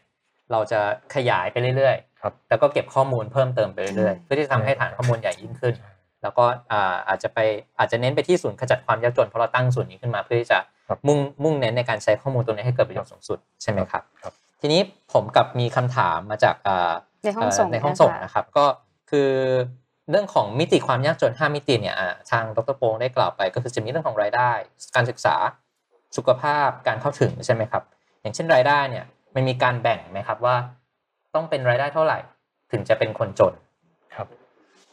[0.52, 0.80] เราจะ
[1.16, 5.76] ขยายไปเรื่อยครับๆแล้วก็เก็บข้อมูลเพิ่มเติมไปเรื่อยๆใช่เพื่อที่จะทำให้ฐานข้อมูลใหญ่ยิ่งขึ้น
[6.22, 7.40] แล้วก็อ่าอาจจะไป
[7.80, 10.66] อาจจะเน้นไปที่ศูนย์ขจัดความยากจนเพราะเราตั้งศูนย์นี้ขึ้นมาเพื่อที่จะครับ
[11.08, 14.82] มุ่งมุ่งเน้นในการใช้ข้อมูลตรงนี้ให้เกิดประโยชน์สูงสุดใช่ไหมครับครับทีนี้
[15.14, 16.94] ผมกับมีคำถามมาจากอ่า
[17.24, 18.66] ในห้องส่งเในห้องส่งนะคะนะครับ ก็
[19.12, 19.30] คือ
[20.10, 24.52] เรื่องของมิติความยากจน 5 มิติเนี่ยอ่าทางดรโปงได้กล่าวไป ก็คือจะมีเรื่องของรายได้
[24.96, 25.36] การศึกษา
[26.18, 27.84] สุขภาพการเข้าถึงใช่ไหมครับ
[28.22, 30.56] อย่างเช่นรายได้เนี่ยมันมีการแบ่งไหมครับว่า
[31.36, 32.20] ต้องเป็นรายได้เท่าไหร่
[32.72, 33.65] ถึงจะเป็นคนจนครับ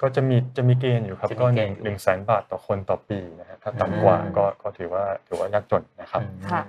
[0.03, 6.63] ก็จะมีจะมีเกณฑ์อยู่ครับจะมีก็หเกนึ่ณงฑ์อยู่หนึ่งแสนบาทต่อคนต่อปีนะฮะถ้าต่ำกว่าอืมก็ก็ถือว่าถือว่ายากจนนะครับอืมค่ะ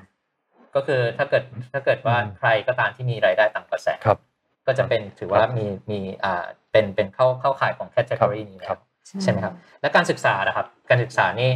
[0.75, 1.43] ก็คือถ้าเกิด
[1.73, 4.19] ถ้าเกิดว่าอืมใครก็ตามที่มีรายได้ต่ำกว่าแสนครับ
[4.67, 8.79] ก็จะเป็นถือว่าครับมีมีอ่าเป็นเป็นเข้าเข้าข่ายของแคตตาล็อนี้แล้ครัวบ
[9.23, 11.51] ใช่ไหมครับ และการศึกษานะครับ การศึกษานี่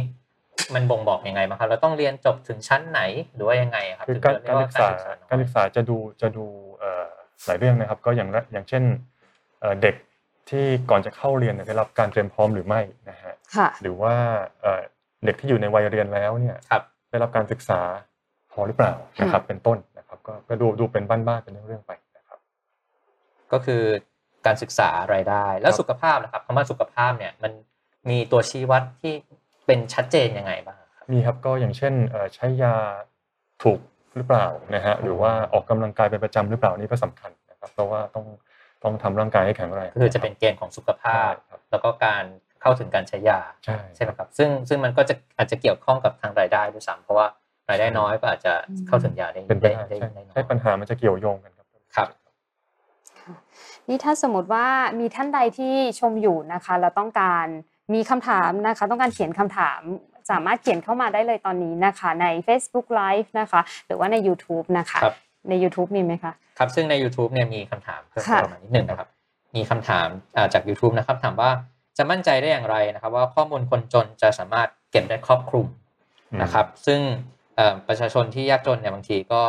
[0.74, 3.00] มันบ่งบอกยังไงบ้างครับเราต้องเรียนจบถึงชั้นไหน
[3.34, 6.46] หรือว่ายังไงครับคือถึงการจะเรียการว่ศึกษาน้อยการศึกษาจะดูจะดู
[6.78, 7.06] เอ่อ
[7.46, 8.82] หลายเรื่องนะครับ ก็อย่างละอย่างเช่น
[9.60, 9.94] เอ่อเด็ก
[10.50, 12.80] ที่ก่อนจะเข้าเรียนเนี่ยได้รับการเตรียมพร้อมหรือไม่
[13.10, 14.14] นะฮะค่ะหรือว่า
[14.60, 14.80] เอ่อ
[15.24, 17.80] เด็กที่อยู่ในวัยเรียนแล้วเนี่ยครับได้รับการศึกษา
[18.52, 22.38] พอหรือเปล่านะครับ เป็นต้นนะครับก็ก็ดูดูเป็นบ้านๆเป็นเรื่องๆไปนะครับ
[23.52, 23.82] ก็คือ
[24.46, 27.52] การศึกษารายได้ แล้วครับสุขภาพนะครับคำว่าสุขภาพเนี่ยมัน
[28.10, 29.14] มีตัวชี้วัดที่
[29.66, 32.74] เป็นชัดเจนยังไงบ้างครับมีครับก็อย่างเช่นเอ่อใช้ยา
[33.62, 33.80] ถูก
[34.16, 38.26] หรือเปล่านะฮะหรือว่าออกกำลังกายเป็นประจำหรือเปล่านี่ก็สำคัญนะครับ เพราะว่าต้อง
[38.84, 42.24] ต้องทำร่างกายให้แข็งแรงก็คือจะเป็นเกณฑ์ของสุขภาพใช่ครับแล้วก็การ
[42.62, 47.26] เข้าถึงการใช้ยาใช่ใช่ไหมครับซึ่งซึ่งมันก็จะอาจจะเกี่ยวข้องกับทางรายได้ด้วยซ้ำเพราะว่า
[47.70, 48.52] รายได้น้อยก็อาจจะ
[48.86, 52.08] เข้าถึงยาได้เป็นไปได้ได้ได้ใช่ได้น้อใช่ยปัญหามันจะเกี่ยวโยงกันครับครับ
[53.88, 54.66] นี่ถ้าสมมติว่า
[55.00, 57.46] มีท่านใดที่ชมอยู่นะคะแล้วต้องการ
[57.94, 59.80] มีคำถามนะคะ ต้องการเขียนคำถาม
[60.30, 65.16] สามารถเขียนเข้ามาได้เลยตอนนี้นะคะ ใน Facebook Live นะคะ หรือว่าใน YouTube นะคะครับ
[65.48, 69.08] ใน YouTube มีไหมคะ ครับ ซึ่งใน YouTube เนี่ยมีคำถามเพิ่มค่ะเติมมานิดหนึ่งนะครับ
[69.56, 71.50] มีคำถามอ่าจาก YouTube นะครับ ถามว่า
[71.98, 75.66] จะมั่นใจได้อย่างไรนะครับ ว่าข้อมูลคนจนจะสามารถเก็บได้ครอบคลุม
[76.42, 77.00] นะครับ ซึ่ง
[77.56, 79.40] เอ่อประชาชนที่ยากจนเนี่ยบางทีก็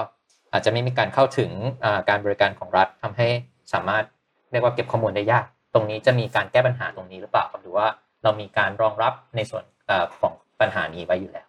[0.51, 1.51] อาจจะไม่มีการเข้าถึง
[1.83, 3.27] อ่าการบริการของรัฐทำให้
[3.73, 4.03] สามารถ
[4.51, 7.87] เรียกว่าเก็บข้อมูลได้ยาก ตรงนี้จะมีการแก้ปัญหาตรงนี้หรือเปล่าครับหรือว่า
[8.23, 11.47] เรามีการรองรับในส่วนเอ่อของปัญหานี้ไว้อยู่แล้ว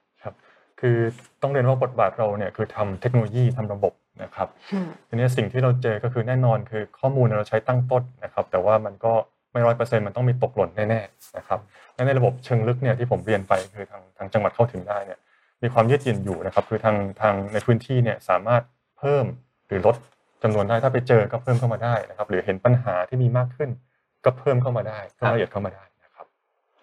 [0.80, 0.98] คือ
[1.42, 3.92] ต้องเรียนว่าบทบาทเราเนี่ยคือทำเทคโนโลยีทำระบบ
[4.22, 9.12] นะครับค่ะทีนี้สิ่งที่เราเจอก็คือแน่นอนคือข้อมูลเราใช้ตั้งต้นนะครับ แต่ว่ามันก็
[9.52, 11.60] ไม่ร้อยเปอร์เซ็นต์มันต้องมีตกหล่นแน่ๆนะครับ
[11.94, 15.18] และในระบบเชิงลึกเนี่ยที่ผมเรียนไปคือทางทางจังหวัดเข้าถึงได้เนี่ย
[15.62, 18.62] มีความยืดหยุ่นอยู่นะครับ คือทางทางในพื้นที่เนี่ยสามารถ
[18.98, 19.24] เพิ่ม
[19.68, 19.96] หรือลด
[20.42, 23.70] จำนวนได้ถ้าไปเจอก็เพิ่มเข้ามาได้นะครับ หรือเห็นปัญหาที่มีมากขึ้น
[24.24, 26.26] ก็เพิ่มเข้ามาได้เพิ่มรายละเอียดเข้ามาได้นะครับ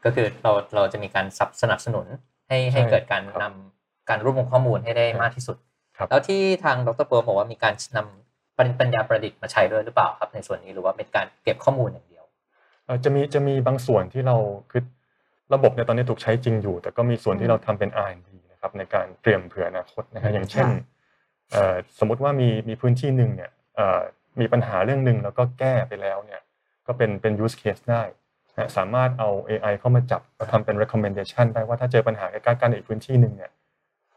[0.04, 2.06] ก็คือเราเราจะมีการสนับสนับสนุน
[2.48, 5.67] ให้ให้ใช่เกิดการครับนำการรวบรวมข้อมูลให้ได้ใช่มากที่สุดครับ
[6.10, 12.26] แล้วที่ทางดรโปรบอกว่ามีการนำปัญปัญญาประดิษฐ์มาใช้ด้วยหรือเปล่าครับในส่วนนี้หรือว่าเป็นการเก็บข้อมูลอย่างเดียว
[12.86, 14.36] เอ่อจะมีจะมีบางส่วนที่เรา
[14.72, 14.84] คือ
[15.54, 20.82] ระบบเนี่ยตอนนี้ถูกใช้จริงอยู่ แต่ก็มีส่วนที่เราทำเป็น R&D นะครับในการเตรียมเผื่ออนาคตนะครับอย่างเช่นค่ะ
[21.52, 24.00] เอ่อสมมุติว่ามีมีพื้นที่หนึ่งเนี่ยเอ่อ
[24.40, 26.42] มีปัญหาเรื่องหนึ่งแล้วก็แก้ไปแล้วเนี่ย
[26.88, 28.04] ก็เป็นเป็น use case ได้
[28.58, 33.52] นะสามารถเอา AI เข้ามาจับแล้วทำเป็น recommendation ได้ว่าถ้าเจอปัญหาใกล้ๆกันในอีกพื้นที่หนึ่งเนี่ย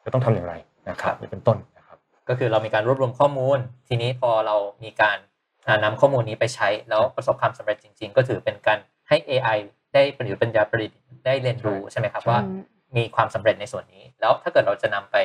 [0.05, 0.55] จะต้องทำอย่างไร
[0.89, 5.19] นะครับนี่เป็นต้นนะครับก็คือเรามีการรวบรวมข้อมูล ทีนี้พอเรามีการ
[5.67, 9.59] อ่านำข้อมูลนี้ไปใช้ แล้วประสบความสำเร็จจริง ๆ ก็ถือเป็นการให้ AI
[9.95, 12.63] ได้ประดิษฐ์ปัญญาประดิษฐ์ได้เรียนรู้ใช่ใช่ไหมครับใช่ว่าอืม
[12.97, 15.17] มีความสำเร็จในส่วนนี้ แล้วถ้าเกิดเราจะนำไป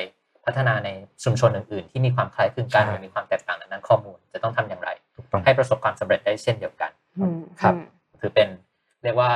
[0.44, 0.90] พัฒนาใน
[1.24, 7.86] ชุมชนอื่นๆ ที่มีความคล้ายคลึงกันหรือมีความแตกต่างในนั้นข้อมูลจะต้องทำอย่างไรถูกต้องให้ประสบความสำเร็จได้เช่นเดียวกันอืมครับอืม
[8.20, 8.48] ถือเป็น
[9.04, 9.30] เรียกว่า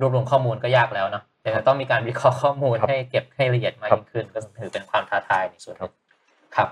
[0.00, 5.92] รวบรวมข้อมูลก็ยากแล้วเนาะ แต่จะต้องมีการวิเคราะห์ข้อมูลครับให้เก็บให้ละเอียดมากครับยิ่งขึ้น ก็ถือเป็นความท้าทายในส่วนหครันึบง
[6.56, 6.68] ครับ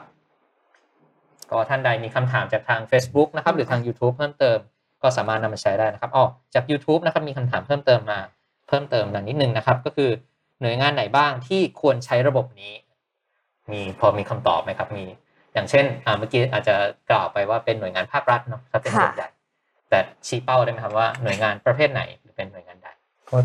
[1.51, 4.59] ก็ท่านใดมีคำถามจากทาง Facebook นะครับ หรือทาง YouTube เพิ่มเติม
[5.03, 6.25] ก็สามารถนำมาใช้ได้นะครับอ๋อ
[6.55, 8.21] จาก YouTube นะครับมีคำถามเพิ่มเติมมา
[8.69, 10.11] เพิ่มเติมดังนิดนึงนะครับ ก็คือ
[10.61, 12.73] หน่วยงานไหนบ้างที่ควรใช้ระบบนี้
[13.73, 15.05] มีพอมีคำตอบไหมครับมี
[15.55, 16.75] อย่างเช่นอ่าเมื่อกี้อาจจะ
[17.11, 19.29] กล่าวไปว่าเป็นหน่วยงานภาครัฐเนาะถ้าเป็นค่ะส่วนใหญ่
[19.91, 22.89] แต่ชี้เป้าได้ไหมครับว่าหน่วยงานประเภทไหนหรือเป็นหน่วยงานใด
[23.31, 23.39] ก็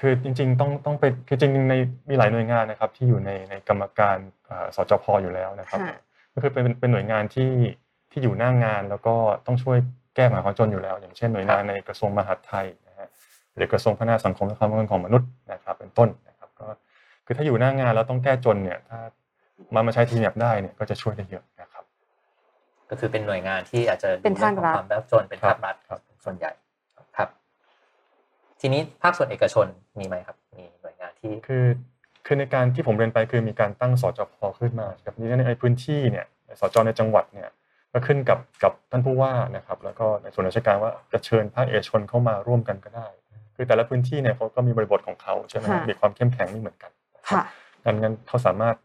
[0.00, 1.74] คือจริงๆต้องต้องเป็นคือจริงๆใน
[2.10, 5.98] มีหลายหน่วยงานนะครับ ที่อยู่ในในกรรมการเอ่อสจพอยู่แล้วนะครับค่ะ
[6.34, 7.50] ก็คือเป็นเป็นเป็นหน่วยงานที่
[8.10, 9.14] ที่อยู่หน้างานแล้วก็
[9.46, 9.78] ต้องช่วย
[10.16, 13.08] แก้ปัญหาความจนอยู่แล้ว อย่างเช่นหน่วยงานในกระทรวงมหาดไทยนะฮะ
[13.56, 16.66] หรือกระทรวงพัฒนาสังคมและความมั่นคงของมนุษย์นะครับ เป็นต้นนะครับก็
[17.26, 18.98] คือถ้าอยู่หน้างานแล้วต้องแก้จนเนี่ยถ้า
[19.74, 21.84] มามาใช้ทีมแบบได้เนี่ยก็จะช่วยได้เยอะนะครับ
[22.90, 26.65] ก็คือเป็นหน่วยงานที่อาจจะดูเป็นภาครัฐเองของความยากจนเป็นครัภาบครัฐครับส่วนใหญ่ครับ
[28.60, 29.66] ทีนี้ภาคส่วนเอกชน
[29.98, 31.64] มีไหมครับ มีหน่วยงานที่คือ
[32.26, 36.26] คือในการที่ผมเรียนไปคือมีการตั้งสจพขึ้นมาครับนี่ในพื้นที่เนี่ย
[36.60, 37.48] สจในจังหวัดเนี่ย
[37.92, 43.08] ก็ขึ้นกับกับท่านผู้ว่านะครับ แล้วก็ในส่วนราชการว่าจะเชิญภาคเอกชนเข้ามาร่วมกันก็ได้
[43.54, 47.44] คือแต่ละพื้นที่เนี่ยเขาก็มีบริบทของเขาใช่ไหมฮะค่ะมีความเข้มแข็งไม่เหมือนกันนะครับค่ะ
[47.86, 48.76] ดังนั้นเขาสามารถ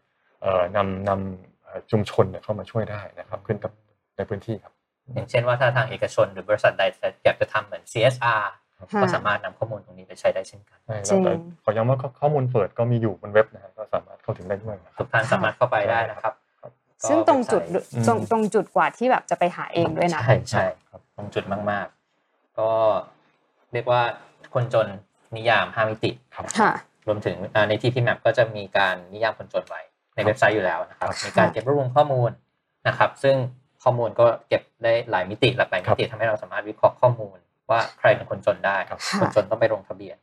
[0.42, 3.72] เอ่อนำนำเอ่อชุมชนเนี่ยเข้ามาช่วยได้นะครับ ขึ้นกับ
[4.16, 4.72] ในพื้นที่ครับ
[5.14, 8.42] อย่างเช่นว่าถ้าทางเอกชนหรือบริษัทใดจะอยากจะทำเหมือน CSR
[8.90, 11.32] ค่ะก็สามารถนำข้อมูลตรงนี้ไปใช้ได้เช่นกันใช่จริแล้วงแต่
[11.64, 21.86] ขอย้ำว่าข้อข้อมูลเปิดก็มีอยู่บนเว็บนะฮะก็สามารถเข้าถึงได้ด้วยนะครัทุบกท่านสามารถเข้าไปได้นะครับครับก็ซึ่งตรงจุดเว็บไซต์ตรงตรงจุดกว่าที่แบบจะไปหาเองด้วยนะใช่ใช่ครับตรงจุดมาก
[22.22, 22.70] ๆ ก็
[23.72, 24.02] เรียกว่า
[24.54, 24.86] คนจน
[25.36, 26.72] นิยามห้ามิติครับค่ะ
[27.06, 29.80] รวมถึงอ่าในที่พี่แมปก็จะมีการนิยามคนจนไว้
[30.14, 32.30] ในเว็บไซต์อยู่แล้วนะครับครับมีการเก็บรวบรวมข้อมูล
[32.88, 33.36] นะครับ ซึ่ง
[33.82, 37.38] ข้อมูลก็เก็บได้หลายมิติหลากหลายคมิรับติทำให้เราสามารถวิเคราะห์ข้อมูล
[37.72, 40.16] ว่าใครเป็นคนจนได้ครับค่ะคนจนต้องไปลงทะเบียน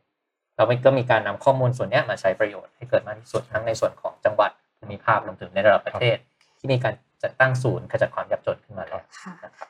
[0.56, 6.16] แล้วมันก็มีการนำข้อมูลส่วนเนี้ยมาใช้ประโยชน์ให้เกิดมากที่สุดทั้งในส่วนของจังหวัดภูมิภาครวมถึงในระดับประเทศ
[6.58, 9.68] ที่มีการจัดตั้งศูนย์ขจัดความยากจนขึ้นมาแล้วค่ะนะครับ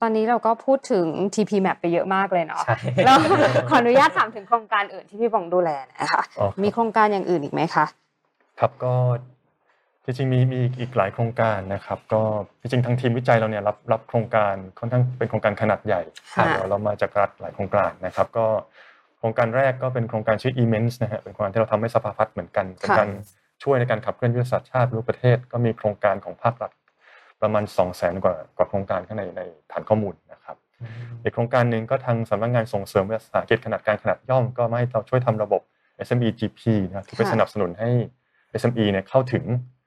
[0.00, 3.16] ตอนนี้เราก็พูดถึง TP Map ไปเยอะมากเลยเนาะใช่แล้ว
[3.68, 7.84] ขออนุญาตถามถึงโครงการอื่นที่พี่บงดูแลนะคะอ๋อครับมีโครงการอย่างอื่นอีกไหมคะ
[8.58, 8.94] ครับก็
[10.04, 12.22] จริงๆมีมีอีกหลายโครงการนะครับ ก็
[12.60, 16.02] จริงๆทางทีมวิจัยเราเนี่ยรับรับโครงการค่อนข้างเป็นโครงการขนาดใหญ่
[16.34, 18.46] ค่ะเราเรามาจากรัฐหลายโครงการนะครับ ก็
[19.18, 23.08] โครงการแรกก็เป็นโครงการชื่อ Immense นะฮะเป็นโครงการที่เราทำให้สภาพัฒน์เหมือนกันเป็นค่ะการ
[23.62, 26.72] ช่วยในการขับเคลื่อนยุทธศาสตร์ชาติรูปประเทศ ก็มีโครงการของภาครัฐ
[27.42, 30.56] ประมาณ 2 0 0แสนกว่ากว่าโครงการข้างในในฐานข้อมูลนะครับ
[31.22, 35.60] อีกโครงการหนึ่งก็ทางสำนักงานส่งเสริมวิสาหกิจขนาดกลางขนาดย่อมก็มาให้เราช่วยทำระบบ
[36.06, 37.90] SME GP นะครับที่ไปค่ะสนับสนุนให้
[38.60, 39.79] SME เนี่ยเข้าถึงเอ่อ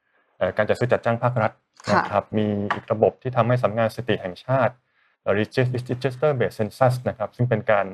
[0.56, 1.52] การจัดซื้อจัดจ้างภาครัฐ
[1.88, 4.74] ค่ะนะครับมีอีกระบบที่ทำให้สำนักงานสถิติแห่งชาติ
[5.22, 7.86] เอ่อ Register Based Census นะครับซึ่งเป็นการ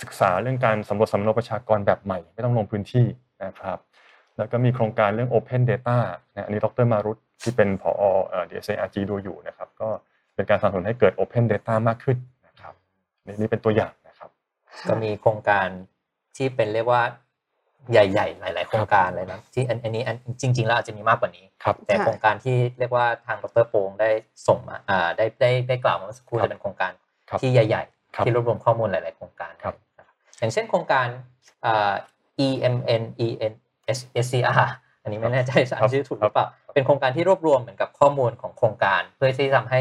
[0.00, 3.06] ศึกษาเรื่องการสำรวจสำรวจประชากรแบบใหม่ ไม่ต้องลงพื้นที่
[3.44, 3.78] นะครับ
[4.36, 5.98] แล้วก็มีโครงการเรื่อง Open Data
[6.34, 9.88] นะอันนี้ดรมารุตที่เป็นผอเอ่อ DSIRG ดูอยู่นะครับ ก็
[10.34, 12.74] เป็นการสนับสนุนให้เกิด Open Data มากขึ้นนะครับ
[13.26, 14.30] นี่นี่เป็นตัวอย่างนะครับ
[14.88, 15.68] ก็มีโครงการ
[16.36, 17.02] ที่เป็นเรียกว่า
[17.92, 24.10] ใหญ่ๆ หลาย ๆ โครงการเลยนะที่อันอันนี้อันจริง ๆ แล้วอาจจะมีมากกว่านี้ครับแต่ค่ะโครงการที่เรียกว่าทางดรโปงได้
[24.46, 26.92] ส่งมาอ่าได้ได้ได้กล่าวมาเมื่อสักครู่ครับจะเป็นโครงการ
[27.28, 27.82] ครับที่ใหญ่
[28.14, 31.08] ครับๆที่รวบรวมข้อมูลหลาย ๆ โครงการครับนะครับอย่างเช่นโครงการ
[31.64, 31.92] อ่า
[32.46, 33.52] EMN EN
[34.24, 34.68] SCR
[35.02, 39.80] อันนี้ไม่แน่ใจอ่านชื่อถูกหรือเปล่าเป็นโครงการที่รวบรวมเหมือนกับข้อมูลของโครงการ เพื่อที่ทำให้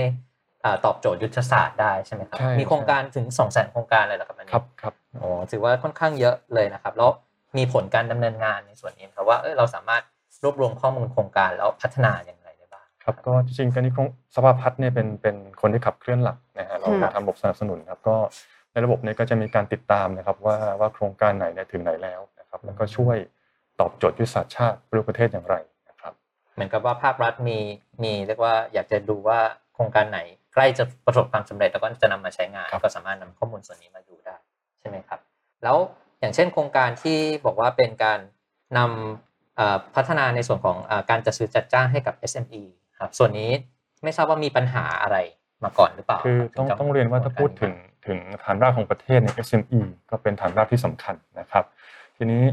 [0.86, 7.10] ตอบโจทย์ยุทธศาสตร์ได้ใช่ไหมครับมีโครงการถึงสองแสนโครงการเลยเหรอครับอันนี้ครับครับโอ้ถือว่าค่อนข้างเยอะเลยนะครับแล้ว
[7.58, 10.04] มีผลการดำเนินงานในส่วนนี้ครับว่าเออเราสามารถ
[10.44, 13.94] รวบรวมข้อมูลโครงการแล้วพัฒนาอย่างไรได้บ้างครับก็จริงๆการนี้
[14.36, 18.16] สภาพัฒน์เนี่ยเป็นเป็นคนที่ขับเคลื่อนหลักนะฮะเราทำระบบสนับสนุนครับก็
[18.72, 23.18] ในระบบนี้ก็จะมีการติดตามนะครับว่าว่าโครงการไหนเนี่ยถึงไหนแล้วนะครับแล้วก็ช่วย
[23.80, 25.56] ตอบโจทย์ยุทธศาสตร์ชาติรูปประเทศอย่างไร
[25.90, 26.14] นะครับ
[26.54, 27.58] เหมือนกับว่าภาครัฐมี
[28.04, 29.40] มีเรียกว่าอยากจะดูว่า
[29.74, 30.20] โครงการไหน
[30.54, 34.36] ใกล้จะประสบความสำเร็จแล้วก็จะนำมาใช้งาน ก็สามารถนำข้อมูลส่วนนี้มาดูได้
[34.80, 35.20] ใช่ไหมครับ
[35.64, 35.78] แล้ว
[36.22, 38.20] อย่างเช่นโครงการที่บอกว่าเป็นการ
[38.78, 40.78] นำพัฒนาในส่วนของ
[41.10, 42.62] การจัดซื้อจัดจ้างให้กับ SME
[43.00, 43.52] ครับส่วนนี้
[44.04, 45.18] ไม่ทราบว่ามีปัญหาอะไร
[45.64, 47.74] มาก่อนหรือเปล่าคือต้องต้องเรียนว่าถ้าพูดถึง
[48.08, 49.80] ถึงฐานรากของประเทศเนี่ย SME
[50.10, 51.66] ก็เป็นฐานรากที่สำคัญนะครับ
[52.18, 52.44] ทีนี้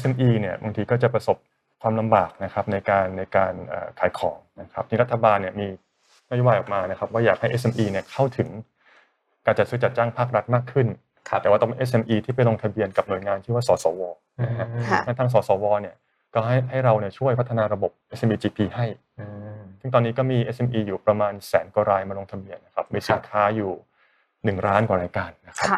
[0.00, 1.36] SME เนี่ยบางทีก็จะประสบ
[1.82, 3.52] ความลำบากนะครับในการในการ
[3.98, 5.68] ขายของนะครับที่รัฐบาลเนี่ยมี
[6.30, 8.48] นโยบายออกมานะครับว่าอยากให้ SME เนี่ยเข้าถึง
[9.46, 10.86] การจัดซื้อจัดจ้างภาครัฐมากขึ้น
[11.42, 14.02] แต่ว่าต้องเป็น SME ที่ไปลงทะเบียนกับหน่วยงานที่ว่าสสว
[14.40, 14.56] นะ
[14.90, 15.96] ฮะทางสสวเนี่ย
[16.34, 18.86] ก็ให้ให้เราเนี่ยช่วยพัฒนาระบบ SME GP ให้
[19.80, 23.72] ซึ่งตอนนี้ก็มี SME อยู่ประมาณแสนกว่ารายมาลงทะเบียนนะครับมีสินค้าอยู่
[24.44, 25.68] หนึ่งล้านกว่ารายการนะครับ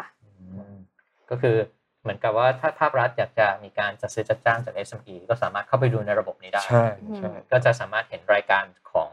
[1.29, 1.57] ก็คือ
[2.01, 6.85] เหมือนกับว่าถ้าภาครัฐอยากจะมีการจัดซื้อจัดจ้างจาก SME ก็สามารถเข้าไปดูในระบบนี้ได้ใช่
[7.17, 9.09] ใช่ก็จะสามารถเห็นรายการของ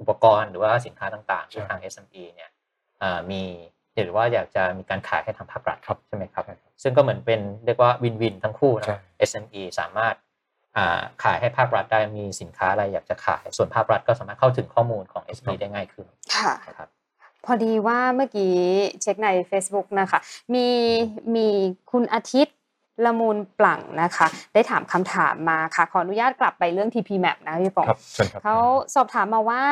[0.00, 2.50] อุปกรณ์หรือว่าสินค้าต่างๆที่ทาง SME เนี่ย
[3.30, 3.42] มี
[4.04, 6.44] หรือว่าอยากจะมีการขายให้ทางภาครัฐใช่ไหมครับ
[6.82, 10.14] ซึ่งก็เหมือนเป็นเรียกว่าวินวินทั้งคู่นะ SME สามารถ
[11.24, 16.06] ขายให้ภาครัฐได้มีสินค้าอะไรอยากจะขาย ส่วนภาครัฐก็สามารถเข้าถึงข้อมูลของ SME ได้ง่ายขึ้น
[16.36, 16.88] ค่ะครับ
[17.44, 18.54] พอดีว่าเมื่อกี้
[19.02, 20.18] เช็คใน Facebook นะคะ
[20.54, 20.68] มี
[21.34, 21.48] มี
[21.90, 22.56] คุณอาทิตย์
[23.04, 27.86] ละมูลปลั่งนะคะ ได้ถามคำถามมาค่ะ ขออนุญาตกลับไปเรื่อง TP Map นะพี่ปอง
[28.42, 28.56] เขา
[28.94, 29.62] สอบถามมาว่า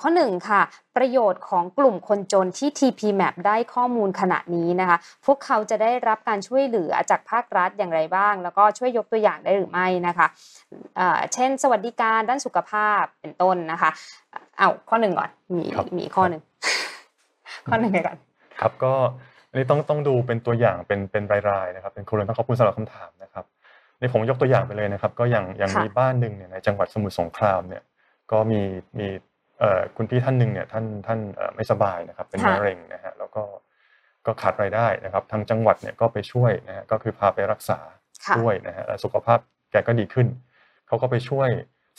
[0.00, 0.62] ข้อหนึ่งค่ะ
[0.96, 10.26] ประโยชน์ของกลุ่มคนจนที่ TP Map ได้ข้อมูลขณะนี้นะคะพวกเขาจะได้รับการช่วยเหลือจากภาครัฐอย่างไรบ้าง แล้วก็ช่วยยกตัวอย่างได้หรือไม่นะคะ
[11.34, 13.90] เช่น สวัสดิการด้านสุขภาพเป็นต้นนะคะ
[14.58, 15.64] เอาข้อหนึ่งก่อนมี
[15.98, 16.42] มีข้อหนึ่ง
[17.68, 18.16] ข้อหนึ่งก่อน
[18.60, 18.94] ครับก็
[19.50, 23.44] อันนี้ต้องต้องดูเป็นตัวอย่างเป็นเป็นรายๆนะครับเป็นครัวต้องขอบคุณสำหรับคำถามนะครับ
[23.98, 27.82] ในผมยกตัวอย่างไปเลยนะครับ ก็อย่างอย่างมีบ้านหนึ่งเนี่ยในจังหวัดสมุทรสงครามเนี่ย
[28.32, 28.60] ก็มี
[28.98, 29.08] มี
[29.96, 31.18] คุณพี่ท่านหนึ่งเนี่ยท่านท่าน
[31.56, 33.42] ไม่สบายนะครับ เป็นมะเร็งนะฮะแล้วก็
[34.26, 37.78] ก็ขาดรายได้นะครับ ทางจังหวัดเนี่ยก็ไปช่วยนะฮะก็คือพาไปรักษา
[38.38, 39.38] ด้วยนะฮะสุขภาพ
[39.70, 40.26] แกก็ดีขึ้น
[40.86, 41.48] เขาก็ไปช่วย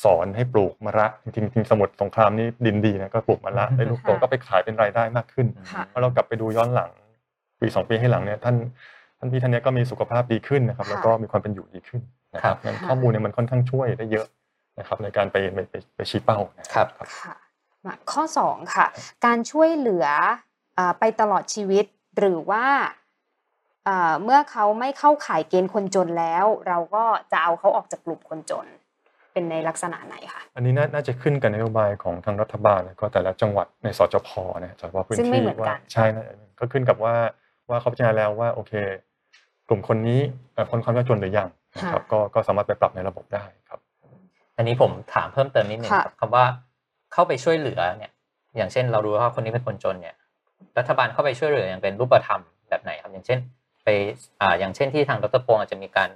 [0.03, 5.47] สอนให้ปลูกมะระจริงๆสมุทรสงครามนี่ดินดีนะก็ปลูกมะระได้ลูกโตก็ไปขายเป็นรายได้มากขึ้น
[5.91, 6.91] พอเรากลับไปดูย้อนหลัง
[7.61, 8.55] ปีสองปีให้หลังเนี่ยท่าน
[9.19, 12.01] ท่านพี่ท่านนี้ก็มีสุขภาพดีขึ้นนะครับ แล้วก็มีความเป็นอยู่ดีขึ้น
[12.35, 14.27] นะครับงั้นข้อมูลเนี่ยมันค่อนข้างช่วยได้เยอะ
[14.79, 16.87] นะครับ ในการไปไปไปชี้เป้านะครับ
[18.11, 18.85] ข้อ 2 ค่ะ
[19.25, 20.07] การช่วยเหลือ
[20.99, 21.85] ไปตลอดชีวิต
[22.17, 22.65] หรือว่า
[24.23, 28.65] เมื่อเขาไม่เข้าข่ายเกณฑ์คนจนแล้ว เราก็จะเอาเขาออกจากกลุ่มคนจน
[29.33, 34.29] เป็นในลักษณะไหนคะอันนี้น่าจะขึ้นกับนโยบายของทางรัฐบาลก็แต่ละจังหวัดในสจพ
[34.63, 36.05] นะสจพพื้นที่ว่าใช่
[36.59, 37.15] ก็ขึ้นกับว่า
[37.69, 38.73] ว่าเขาพิจารณาแล้วว่าโอเค
[39.67, 40.19] กลุ่มคนนี้
[40.71, 43.79] คนความยากจนหรือยังนะครับก็ก็สามารถไปปรับในระบบได้ครับ
[44.57, 46.45] อันนี้ผมถามเพิ่มเติมนิดนึงครับคำว่า
[47.13, 48.11] เข้าไปช่วยเหลือเนี่ย
[48.57, 50.15] อย่างเช่น เรารู้ว่าคนนี้เป็นคนจนเนี่ย
[50.77, 53.39] รัฐบาลเข้าไปช่วยเหลืออย่างเป็นรูปธรรมแบบไหนครับ อย่างเช่น
[53.83, 53.87] ไป
[54.41, 56.09] อ่าอย่างเช่นที่ทางดรพงศ์อาจจะมีการ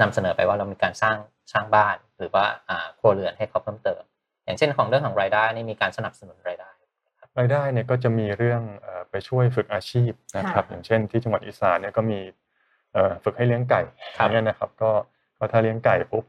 [0.00, 1.16] นำเสนอไปว่าเรามีการสร้าง
[1.52, 4.02] สร้างบ้าน หรือว่าอ่าครัวเรือนให้เขาเพิ่มเติม
[4.44, 6.70] อย่างเช่นของเรื่องของรายได้นี่มีการสนับสนุนรายได้
[7.38, 8.62] รายได้เนี่ยก็จะมีเรื่อง
[9.10, 12.18] ไปช่วยฝึกอาชีพนะครับ อย่างเช่น ที่จังหวัดอีสานเนี่ยก็มี
[13.24, 13.80] ฝึกให้เลี้ยงไก่
[14.14, 14.90] อย่างนี้นะครับก็
[15.38, 16.24] ก็ถ้าเลี้ยงไก่ปุ๊บ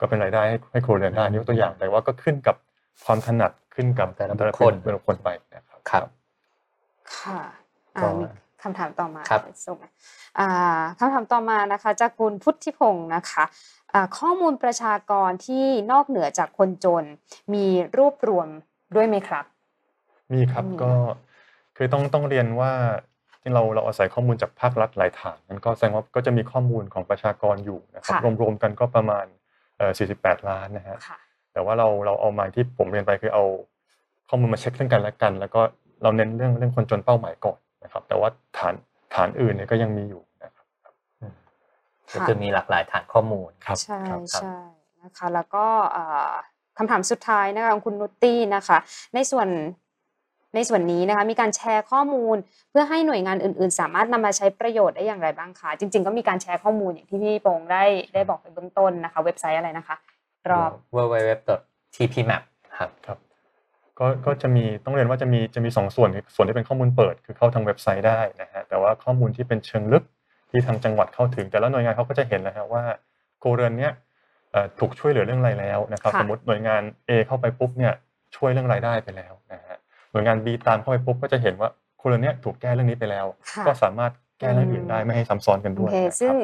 [0.00, 2.56] ก็เป็นรายได้ให้ให้ครัวเรือนได้ยกตัวอย่างแต่ว่าก็ขึ้นกับ
[3.04, 6.04] ความถนัดขึ้นกับแต่ละคนแต่ละคนไปนะครับครับ
[7.18, 7.40] ค่ะ
[8.20, 8.24] มี
[8.62, 9.22] คำถามต่อมา
[9.66, 9.76] ส่ง
[10.98, 13.44] คำถามต่อมานะคะจากคุณพุทธิพงศ์นะคะ
[14.18, 17.04] ข้อมูลประชากรที่นอกเหนือจากคนจน
[17.54, 17.66] มี
[17.98, 18.48] รวบรวม
[18.94, 19.44] ด้วยไหมครับ
[20.32, 20.92] มีครับก็
[21.76, 22.72] คือต้องต้องเรียนว่า
[23.40, 29.26] ที่เราเราอาศัยข้อมูลจากภาครัฐหลายฐานนั้นก็แสดงว่าก็จะมีข้อมูลของประชากรอยู่นะครับรวมๆกันก็ประมาณ
[29.86, 30.96] 48ล้านนะฮะ
[31.58, 33.44] แต่ว่าเราเราเอามาที่ผมเรียนไปคือเอา
[34.28, 35.60] ข้อมูลมาเช็คเรื่องกันและกัน แล้วก็
[36.02, 38.28] เราเน้นเรื่องเรื่องคนจนเป้าหมายก่อนนะครับ แต่ว่า
[38.58, 38.74] ฐาน
[39.14, 40.66] ฐานอื่นเนี่ยก็ยังมีอยู่นะครับ
[42.14, 44.00] ก็คือมีหลากหลายฐานข้อมูลครับใช่
[44.32, 44.56] ใช่
[45.02, 45.66] นะคะ แล้วก็
[46.78, 48.78] คำถามสุดท้ายนะคะของคุณนุตตี้นะคะ
[49.14, 49.48] ในส่วน
[50.54, 52.36] ในส่วนนี้นะคะมีการแชร์ข้อมูล
[52.70, 57.84] เพื่อให้หน่วยงานอื่น ๆ สามารถนำมาใช้ประโยชน์ได้อย่างไรบ้างคะจริง ๆ ก็มีการแชร์ข้อมูลอย่างที่พี่โปงได้
[58.14, 59.96] ได้บอกไปเบื้องต้นนะคะ เว็บไซต์อะไรนะคะ
[60.52, 62.42] รอบ www.tpmap
[62.78, 63.18] ครับครับ
[63.98, 70.04] ก็ก็จะมีต้องเรียนว่าจะมีจะมีสองส่วนส่วนที่เป็นข้อมูลเปิด คือเข้าทางเว็บไซต์ได้นะฮะแต่ว่าข้อมูลที่เป็นเชิงลึก
[70.50, 72.84] ที่ทางจังหวัดเข้าถึง แต่ละหน่วยงานเขาก็จะเห็นนะฮะว่า
[73.38, 73.92] โครัวเรือนเนี้ย
[74.52, 77.92] เอ่อถูกช่วยเหลือเรื่องอะไรแล้วนะครับค่ะสมมติหน่วยงาน A เข้าไปปุ๊บเนี่ย
[78.36, 79.76] ช่วยเรื่องรายได้ไปแล้วนะฮะ
[80.12, 81.68] หน่วยงาน B ตามเข้าไปปุ๊บก็จะเห็นว่า
[81.98, 86.34] โครัวเรือนเนี้ยถูกแก้เรื่องนี้ไปแล้วค่ะก็สามารถแก้เรื่องอื่นได้ไม่ให้ซ้ำซ้อนกันโอด้วยเคนะครับซึ่ง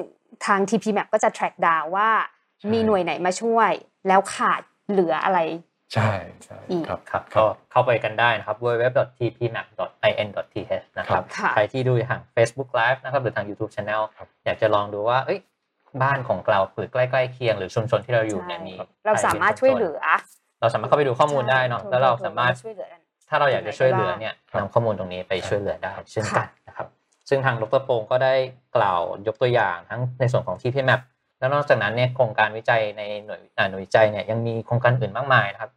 [0.47, 2.34] ทาง TP Map ก็จะ track down ว่าใช่
[2.73, 3.73] มีหน่วยไหนมาช่วย
[4.09, 5.39] แล้วขาดเหลืออะไร
[5.95, 6.11] ใช่
[6.45, 15.41] ใช่อีกครับครับก็เข้าไปกันได้นะครับ www.tpmap.in.th นะครับค่ะใครที่ดูทาง Facebook Live นะครับหรือทาง YouTube Channel ครับอยากจะลองดูว่าเอ้ย
[16.03, 18.75] บ้านของเราหรือใกล้ๆเคียงหรือชุมชนที่เราอยู่เนี่ยมี
[19.07, 20.01] เราสามารถช่วยเหลือ
[20.61, 22.89] เราสามารถเข้าไปดูข้อมูลได้เนาะใช่แล้วเราสามารถช่วยเหลือ
[23.29, 26.87] ถ้าเราอยากจะช่วยเหลือเนี่ยครับนำข้อมูลตรงนี้ไปช่วยเหลือได้เช่นกันค่ะนะครับ
[27.29, 28.35] ซึ่งทางดรโปงก็ได้
[28.77, 35.71] กล่าวยกตัวอย่างทั้งในส่วนของ TPMap แล้วนอกจากนั้นเนี่ยโครงการวิจัยในหน่วยอ่าหน่วยวิจัยเนี่ยยังมีโครงการอื่นมากมายนะครับ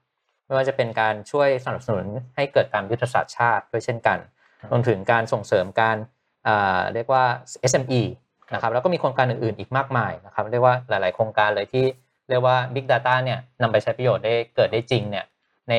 [0.46, 2.06] ไม่ว่าจะเป็นการช่วยสนับสนุน
[2.36, 4.18] ให้เกิดการยุทธศาสตร์ชาติด้วยเช่นกัน
[4.60, 5.98] ครับรวมถึงการส่งเสริมการ
[6.48, 7.24] อ่าเรียกว่า
[7.72, 8.02] SME
[8.54, 11.86] นะครับแล้วก็มีโครงการอื่นๆ อีกมากมายนะครับเรียกว่าหลาย ๆ โครงการเลยที่
[12.30, 15.26] เรียกว่า Big Data เนี่ยนำไปใช้ประโยชน์ได้เกิดได้จริงเนี่ย
[15.70, 15.74] ใน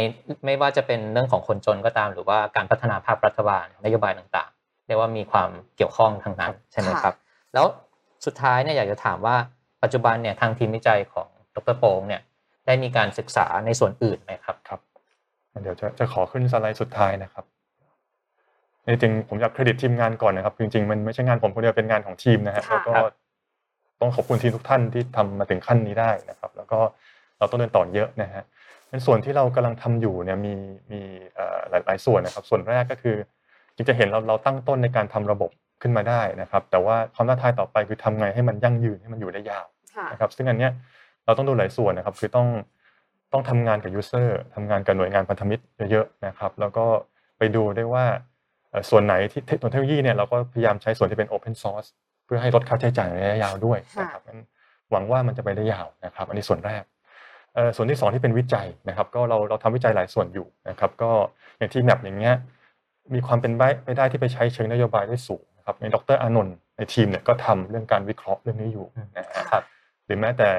[0.44, 7.14] ไม่ว่าจะเป็นเรื่องของคนจนก็ตาม หรือว่าการพัฒนาภาครัฐบาลนโยบายต่างๆ เรียกว่ามีความเกี่ยวข้องทางนั้นใช่ไหมครับ
[7.54, 7.66] แล้ว
[8.26, 9.36] สุดท้ายเนี่ยอยากจะถามว่า
[9.82, 12.22] ปัจจุบันเนี่ยทางทีมวิจัยของดรโปงเนี่ย
[12.66, 14.80] ได้มีการศึกษาในส่วนอื่นไหมครับครับ
[15.62, 17.44] เดี๋ยวจะจะขอขึ้นสไลด์สุดท้ายนะครับ
[18.86, 22.92] จริงๆผมอยากเครดิตทีมงานก่อนนะครับ จริงๆมันไม่ใช่งานผมคนเดียวเป็นงานของทีมนะฮะค่ะแล้วก็
[24.00, 26.78] ต้องขอบคุณทีมทุกท่านที่ทำมาถึงขั้นนี้ได้นะครับ แล้วก็
[27.38, 28.44] เราต้องเดินต่อเยอะนะฮะ
[28.88, 30.54] เป็นส่วนที่เรากำลังทำอยู่เนี่ยมี
[30.92, 31.00] มี
[31.34, 33.16] เอ่อหลายหลายส่วนนะครับ ส่วนแรกก็คือ
[33.74, 35.50] จริงจะเห็นเราเราตั้งต้นในการทำระบบ
[35.82, 39.66] ขึ้นมาได้นะครับ แต่ว่าความท้าทายต่อไปคือทำไงให้มันยั่งยืนให้มันอยู่ได้ยาว
[39.96, 40.72] ค่ะนะครับซึ่งอันเนี้ย
[41.24, 42.48] เราต้องดูหลายส่วนนะครับ คือต้อง
[43.32, 46.84] ต้องทำงานกับยูเซอร์ทำงานกับหน่วยงานพันธมิตรเยอะๆนะครับ แล้วก็
[47.38, 48.04] ไปดูได้ว่า
[48.70, 51.88] เอ่อส่วนไหนที่เทคโนโลยีเนี่ยเราก็พยายามใช้ส่วนที่เป็น Open Source
[52.24, 54.40] เพื่อให้ลดค่าใช้จ่ายในระยะยาวด้วยนะครับงั้น
[54.90, 56.82] หวังว่ามันจะไปได้ยาวนะครับ อันนี้ส่วนแรก
[57.54, 61.10] เอ่อส่วนที่สองที่เป็นวิจัยนะครับ ก็เราเราทำวิจัยหลายส่วนอยู่นะครับ ก็
[61.58, 62.34] อย่างที่แมปอย่างเงี้ย
[63.14, 63.52] มีความเป็น
[63.84, 68.86] ไปได้ที่ไปใช้เชิงนโยบายได้สูงนะ ครับในดรอานนท์ในทีมเนี่ยก็ทำเรื่องการวิเคราะห์เรื่องนี้อยู่
[69.18, 69.64] นะฮะครับ
[70.04, 70.50] หรือแม้แต่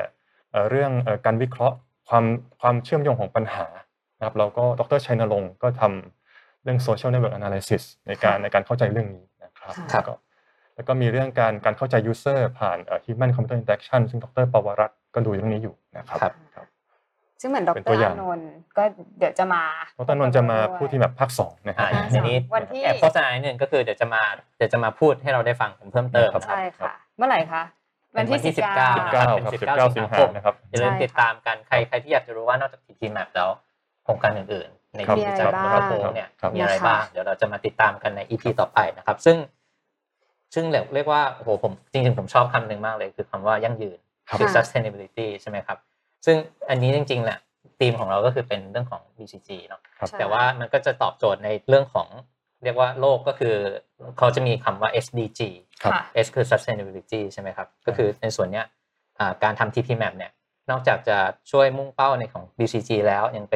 [0.52, 1.76] เอ่อเรื่องเอ่อการวิเคราะห์
[2.10, 2.26] ความ
[2.62, 3.66] ความเชื่อมโยงของปัญหา
[4.18, 10.14] นะครับเราก็ดรชัยนรงค์ก็ทำเรื่อง social network analysis ในการในการเข้าใจเรื่องนี้นะครับครับแล้วก็
[10.76, 16.66] แล้วก็มีเรื่องการการเข้าใจ user ผ่านเอ่อ human computer interaction ซึ่งดรปวรัตน์ก็ดูเรื่องนี้อยู่นะครับครับครับ
[17.42, 18.84] ซึ่งเหมือนดเป็นรตัวออาย่างนนท์ก็
[19.20, 19.64] เดี๋ยวจะมา
[19.98, 24.22] ดรนนท์จะมาพูดที่แบบภาคสองนะครัอ่าบทีนี้วันที่แอบโฆษณาหนึ่งก็คือเดี๋ยวจะมา
[24.58, 27.64] เดี๋ยวจะมาพูดให้เราได้ฟังกันเพิ่มเติมครับใช่ค่ะเมื่อไหร่คะ
[28.16, 33.50] วันที่วันที่สิบเก้า19 19เป็นครับ19 19สิงหานะครับอย่าลืมใช่ค่ะติดตามกันใครใครที่อยากจะรู้ว่านอกจาก TP Map แล้ว
[34.04, 39.38] โครงการอื่นๆ ในครับทีมวิจัยของมีเราอะไรบ้างโปงเนี่ยครับมีอะไรนะคะบ้างเดี๋ยวเราจะมาติดตามกันใน EP ต่อไปนะครับ ซึ่ง
[40.54, 45.78] ซึ่งเรียกเรียกว่าโอ้โหผมจริงๆผมชอบคำหนึ่งมากเลย คือคำว่ายั่งยืนครับคือค่ะ sustainability ใช่ไหมครับ
[46.26, 46.38] ซึ่ง
[46.70, 47.40] อันนี้จริงๆแหละ
[47.80, 52.08] ธีมของเราก็คือเป็นเรื่องของ BCG เนาะครับใช่แต่ว่ามันก็จะตอบโจทย์ในเรื่องของ
[52.64, 53.56] เรียกว่าโลกก็คือ
[54.18, 55.40] เขาจะมีคำว่า SDG
[55.84, 58.66] ครับค่ะ S คือ sustainability ใช่ไหมครับ ก็คือในส่วนเนี้ย
[59.20, 60.32] อ่าการทำ TP map เนี่ย
[60.70, 61.18] นอกจากจะ
[61.52, 63.56] ช่วยมุ่งเป้าในของ BCG แล้วยังไป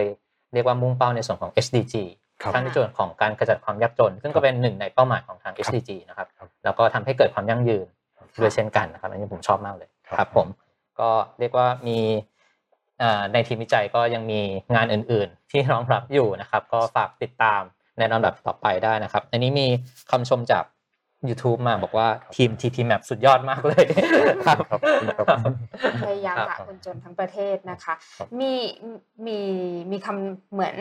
[0.53, 1.95] เรียกว่ามุ่งเป้าในส่วนของ SDG
[2.41, 7.87] ครับทั้งในส่วนของการกระจัดความยากจน ซึ่งก็เป็นหนึ่งในเป้าหมายของทาง SDG นะครับครับแล้วก็ทำให้เกิดความยั่งยืน
[8.41, 10.47] ด้วยเช่นกันนะครับ อันนี้ผมชอบมากเลยครับครับผม
[10.99, 11.09] ก็
[11.39, 12.32] เรียกว่ามีอ่า
[13.33, 14.41] ในทีมวิจัยก็ยังมี
[14.75, 17.61] งานอื่น ๆ ที่รองรับอยู่นะครับ ก็ฝากติดตาม
[17.97, 19.67] ในลำดับต่อไปได้นะครับ อันนี้มี
[20.11, 20.63] คำชมจาก
[21.29, 23.85] YouTube มาบอกว่าทีม TP Map สุดยอดมากเลย
[24.45, 24.79] ครับครับ
[25.17, 25.55] ครับ
[26.05, 28.53] พยายามครับหาคนจนทั้งประเทศนะคะครับมี
[29.25, 29.39] มี
[29.91, 30.75] มีคำเหมือน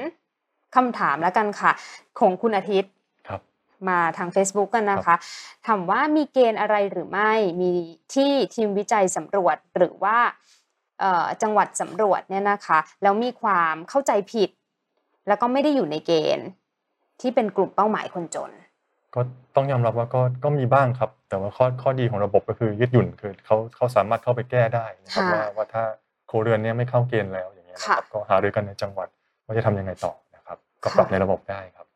[0.77, 1.73] คำถามแล้วกันค่ะ
[2.21, 2.93] ของคุณอาทิตย์
[3.29, 3.41] ครับ
[3.89, 5.17] มาทาง Facebook กันนะคะ
[5.67, 7.73] ถามว่ามีเกณฑ์อะไรหรือไม่มี
[8.15, 10.62] ที่ทีมวิจัยสำรวจหรือว่าเอ่อ
[11.43, 14.51] จังหวัดสำรวจเนี่ยนะคะแล้วมีความเข้าใจผิด
[15.29, 16.49] แล้วก็ไม่ได้อยู่ในเกณฑ์
[17.21, 18.51] ที่เป็นกลุ่มเป้าหมายคนจน
[19.15, 19.21] ก็
[19.57, 25.83] ต้องยอมรับว่าก็ก็มีบ้างครับ แต่ว่าข้อข้อดีของระบบก็คือยืดหยุ่นคือเขาเขาสามารถเข้าไปแก้ได้นะครับค่ะว่าว่าถ้า
[26.27, 29.09] โครัวเรือนเนี้ไม่เข้าเกณฑ์แล้วอย่างเงี้ยนะครับค่ะก็หารือกันในจังหวัด
[29.45, 31.87] ว่าจะทำยังไงต่อนะครับ ก็ปรับค่ะในระบบได้ครับ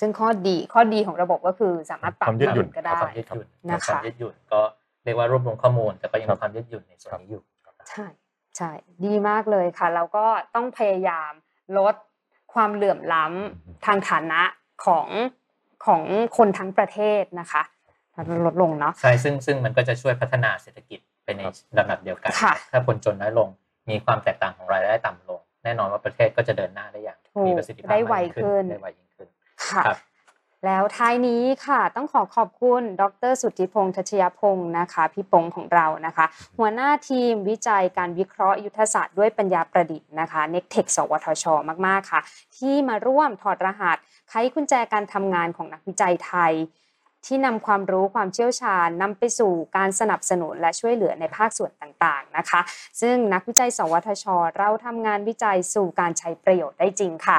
[0.00, 4.60] ซึ่งข้อดีข้อดีของระบบก็คือสามารถปรับความยืดหยุ่นก็ได้ความยืดหยุ่นนะคะความยืดหยุ่นก็
[5.04, 7.42] เรียกว่ารวบรวมข้อมูลแต่ก็ยังครัมีบความยืดหยุ่นในส่วนนี้อยู่
[7.88, 8.06] ใช่
[8.56, 8.70] ใช่
[9.04, 10.24] ดีมากเลยค่ะ แล้วก็
[10.54, 11.32] ต้องพยายาม
[11.78, 11.94] ลด
[12.54, 14.42] ความเหลื่อมล้ำทางฐานะ
[14.84, 15.08] ของ
[15.86, 16.02] ของ
[16.36, 17.62] คนทั้งประเทศนะคะ
[18.46, 21.40] ลดลงเนาะใช่ซึ่งซึ่งมันก็จะช่วยพัฒนาเศรษฐกิจไปใน
[21.78, 23.48] ระดับเดียวกันค่ะถ้าคนจนน้อยลง
[23.90, 29.28] มีความแตกต่างของรายได้ต่ำลง แน่นอนว่าประเทศก็จะเดินหน้าได้อย่างถูกมีประสิทธิภาพได้ไวมากยิ่งขึ้นได้ไวยิ่งขึ้น
[29.68, 29.98] ค่ะครับ
[30.66, 36.26] แล้วท้ายนี้ค่ะต้องขอขอบคุณ ดร สุทธิพงษ์ทัชยพงศ์นะคะ พี่ปงของเรานะคะ
[36.58, 41.44] หัวหน้าทีมวิจัยการวิเคราะห์ยุทธศาสตร์ด้วยปัญญาประดิษฐ์นะคะ n e c t e c h สวทช
[41.86, 42.20] มากๆค่ะ
[42.56, 43.96] ที่มาร่วมถอดรหัส
[44.28, 46.52] ไขกุญแจการทำงานของนักวิจัยไทย
[47.26, 52.60] ที่นำความรู้ความเชี่ยวชาญนำไปสู่การสนับสนุนและช่วยเหลือในภาคส่วนต่างๆนะคะ
[53.00, 54.24] ซึ่งนักวิจัย สวทช
[54.58, 57.38] เราทำงานวิจัยสู่การใช้ประโยชน์ได้จริงค่ะ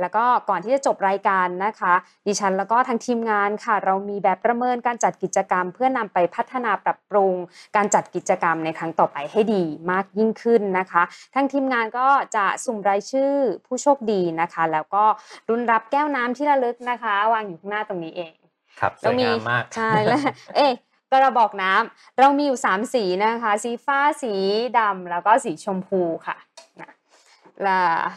[0.00, 1.94] แล้วก็ก่อนที่จะจบรายการนะคะ
[2.26, 7.34] ดิฉันแล้วก็ทางทีมงานค่ะ เรามีแบบประเมินการจัดกิจกรรม เพื่อนำไปพัฒนาปรับปรุง
[7.76, 11.02] การจัดกิจกรรมในครั้งต่อไปให้ดีมากยิ่งขึ้นนะคะ
[11.34, 13.32] ทางทีมงานก็จะสุ่มรายชื่อ
[13.66, 15.04] ผู้โชคดีนะคะ แล้วก็
[15.48, 18.34] รุนรับแก้วน้ำที่ระลึกนะคะ วางอยู่ข้างหน้าตรงนี้เอง
[18.80, 20.20] ครับสเราวยมีงามมากใช่แล้ว
[20.56, 20.72] เอ๊ะ
[21.12, 24.34] กระบอกน้ำเรามีอยู่สามสีนะคะ สีฟ้าสี
[24.78, 26.36] ดำแล้วก็สีชมพูค่ะ
[26.80, 26.99] นะและ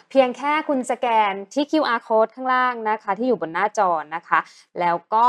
[0.09, 4.39] เพียงแค่คุณสแกนที่ QR code ข้างล่างนะคะ ที่อยู่บนหน้าจอนะคะ
[4.79, 5.27] แล้วก็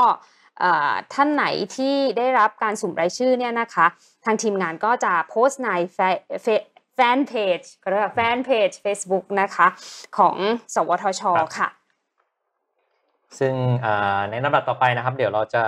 [1.13, 1.45] ท่านไหน
[1.77, 3.87] ที่ได้รับการสุ่มรายชื่อเนี่ยนะคะ
[4.25, 5.99] ทางทีมงานก็จะโพสต์ในแฟ
[6.45, 6.47] ฟ
[6.95, 9.67] แฟนเพจก็เรียกว่าแฟนเพจ Facebook นะคะ
[10.19, 10.37] ของ
[10.75, 11.23] สวทช
[11.59, 11.69] ค่ะ
[13.39, 13.55] ซึ่ง
[14.31, 15.65] ในลำดับต่อไปนะครับ เดี๋ยวเราจะ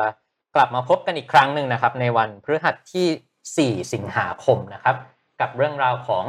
[0.54, 4.96] กลับมาพบกันอีกครั้งหนึ่งนะครับ ในวันพฤหัสที่ 4 สิงหาคมนะครับ
[5.40, 6.24] กับเรื่องราวของ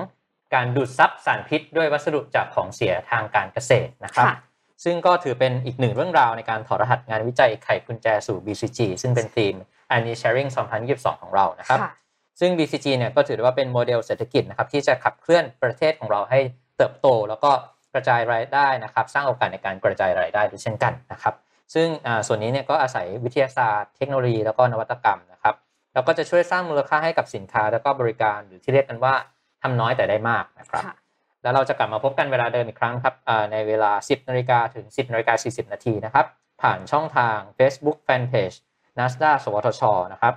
[0.53, 4.35] การดูดซับสารพิษด้วยวัสดุจากของเสียทางการเกษตรนะครับค่ะ
[4.83, 9.53] ซึ่งก็ถือเป็นอีกหนึ่งเรื่องราวในการถอดรหัสงานวิจัยไขกุญแจสู่ BCG ซึ่งเป็นทีม
[9.95, 10.49] a n n i Sharing
[10.85, 11.91] 2022 ของเรานะครับค่ะ
[12.39, 16.39] ซึ่ง BCG เนี่ยก็ถือได้ว่าเป็นโมเดลเศรษฐกิจนะครับที่จะขับเคลื่อนประเทศของเราให้
[16.77, 17.51] เติบโต แล้วก็
[17.93, 21.33] กระจายรายได้นะครับ สร้างโอกาสในการกระจายรายได้ด้วยเช่นกันนะครับ
[21.73, 25.55] ซึ่งอ่าส่วนนี้เนี่ยก็อาศัยวิทยาศาสตร์เทคโนโลยีแล้วก็นวัตกรรมนะครับ
[25.93, 29.13] แล้วก็จะช่วยสร้างมูลค่าให้กับสินค้าแล้วก็บริการหรือที่เรียกกันว่า
[29.61, 30.95] ทำน้อยแต่ได้มากนะครับค่ะ
[31.43, 36.25] แล้วเราจะกลับมาพบกันเวลาเดิมอีกครั้งครับอ่าในเวลา 10นาฬิกาถึง 10นาฬิกา40นาทีนะครับ
[36.61, 38.57] ผ่านช่องทาง Facebook Fanpage
[38.97, 39.81] NASDA สวทช
[40.13, 40.33] นะครับ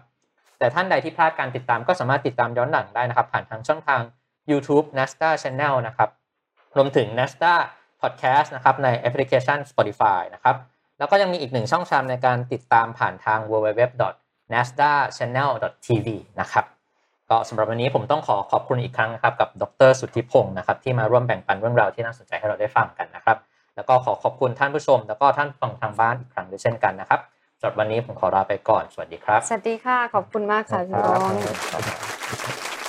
[0.59, 4.01] แต่ท่านใดที่พลาดการติดตามก็สามารถติดตามย้อนหลังได้นะครับ ผ่านทางช่องทาง
[4.51, 6.11] YouTube NASDA Channel นะครับ
[6.77, 7.55] รวมถึง NASDA
[8.03, 10.57] Podcast นะครับในแอปพลิเคชัน Spotify นะครับ
[10.99, 16.09] แล้วก็ยังมีอีกหนึ่งช่องทางในการติดตามผ่านทาง www.nasdachannel.tv
[16.41, 16.65] นะครับ
[17.31, 23.37] ก็สำหรับวันนี้ผมต้องขอขอบคุณอีกครั้งนะครับกับดรสุทธิพงศ์นะครับที่มาร่วมแบ่งปันเรื่องราวที่น่าสนใจให้เราได้ฟังกันนะครับ
[23.77, 27.21] แล้วก็ขอขอบคุณท่านผู้ชม แล้วก็ท่านฟังทางบ้านอีกครั้งด้วยเช่นกันนะครับ
[27.59, 31.33] สำหรับวันนี้ผมขอลาไปก่อนสวัสดีครับ สวัสดีค่ะ ขอบคุณมากค่ะพี่คน้รัอง
[31.81, 32.80] บ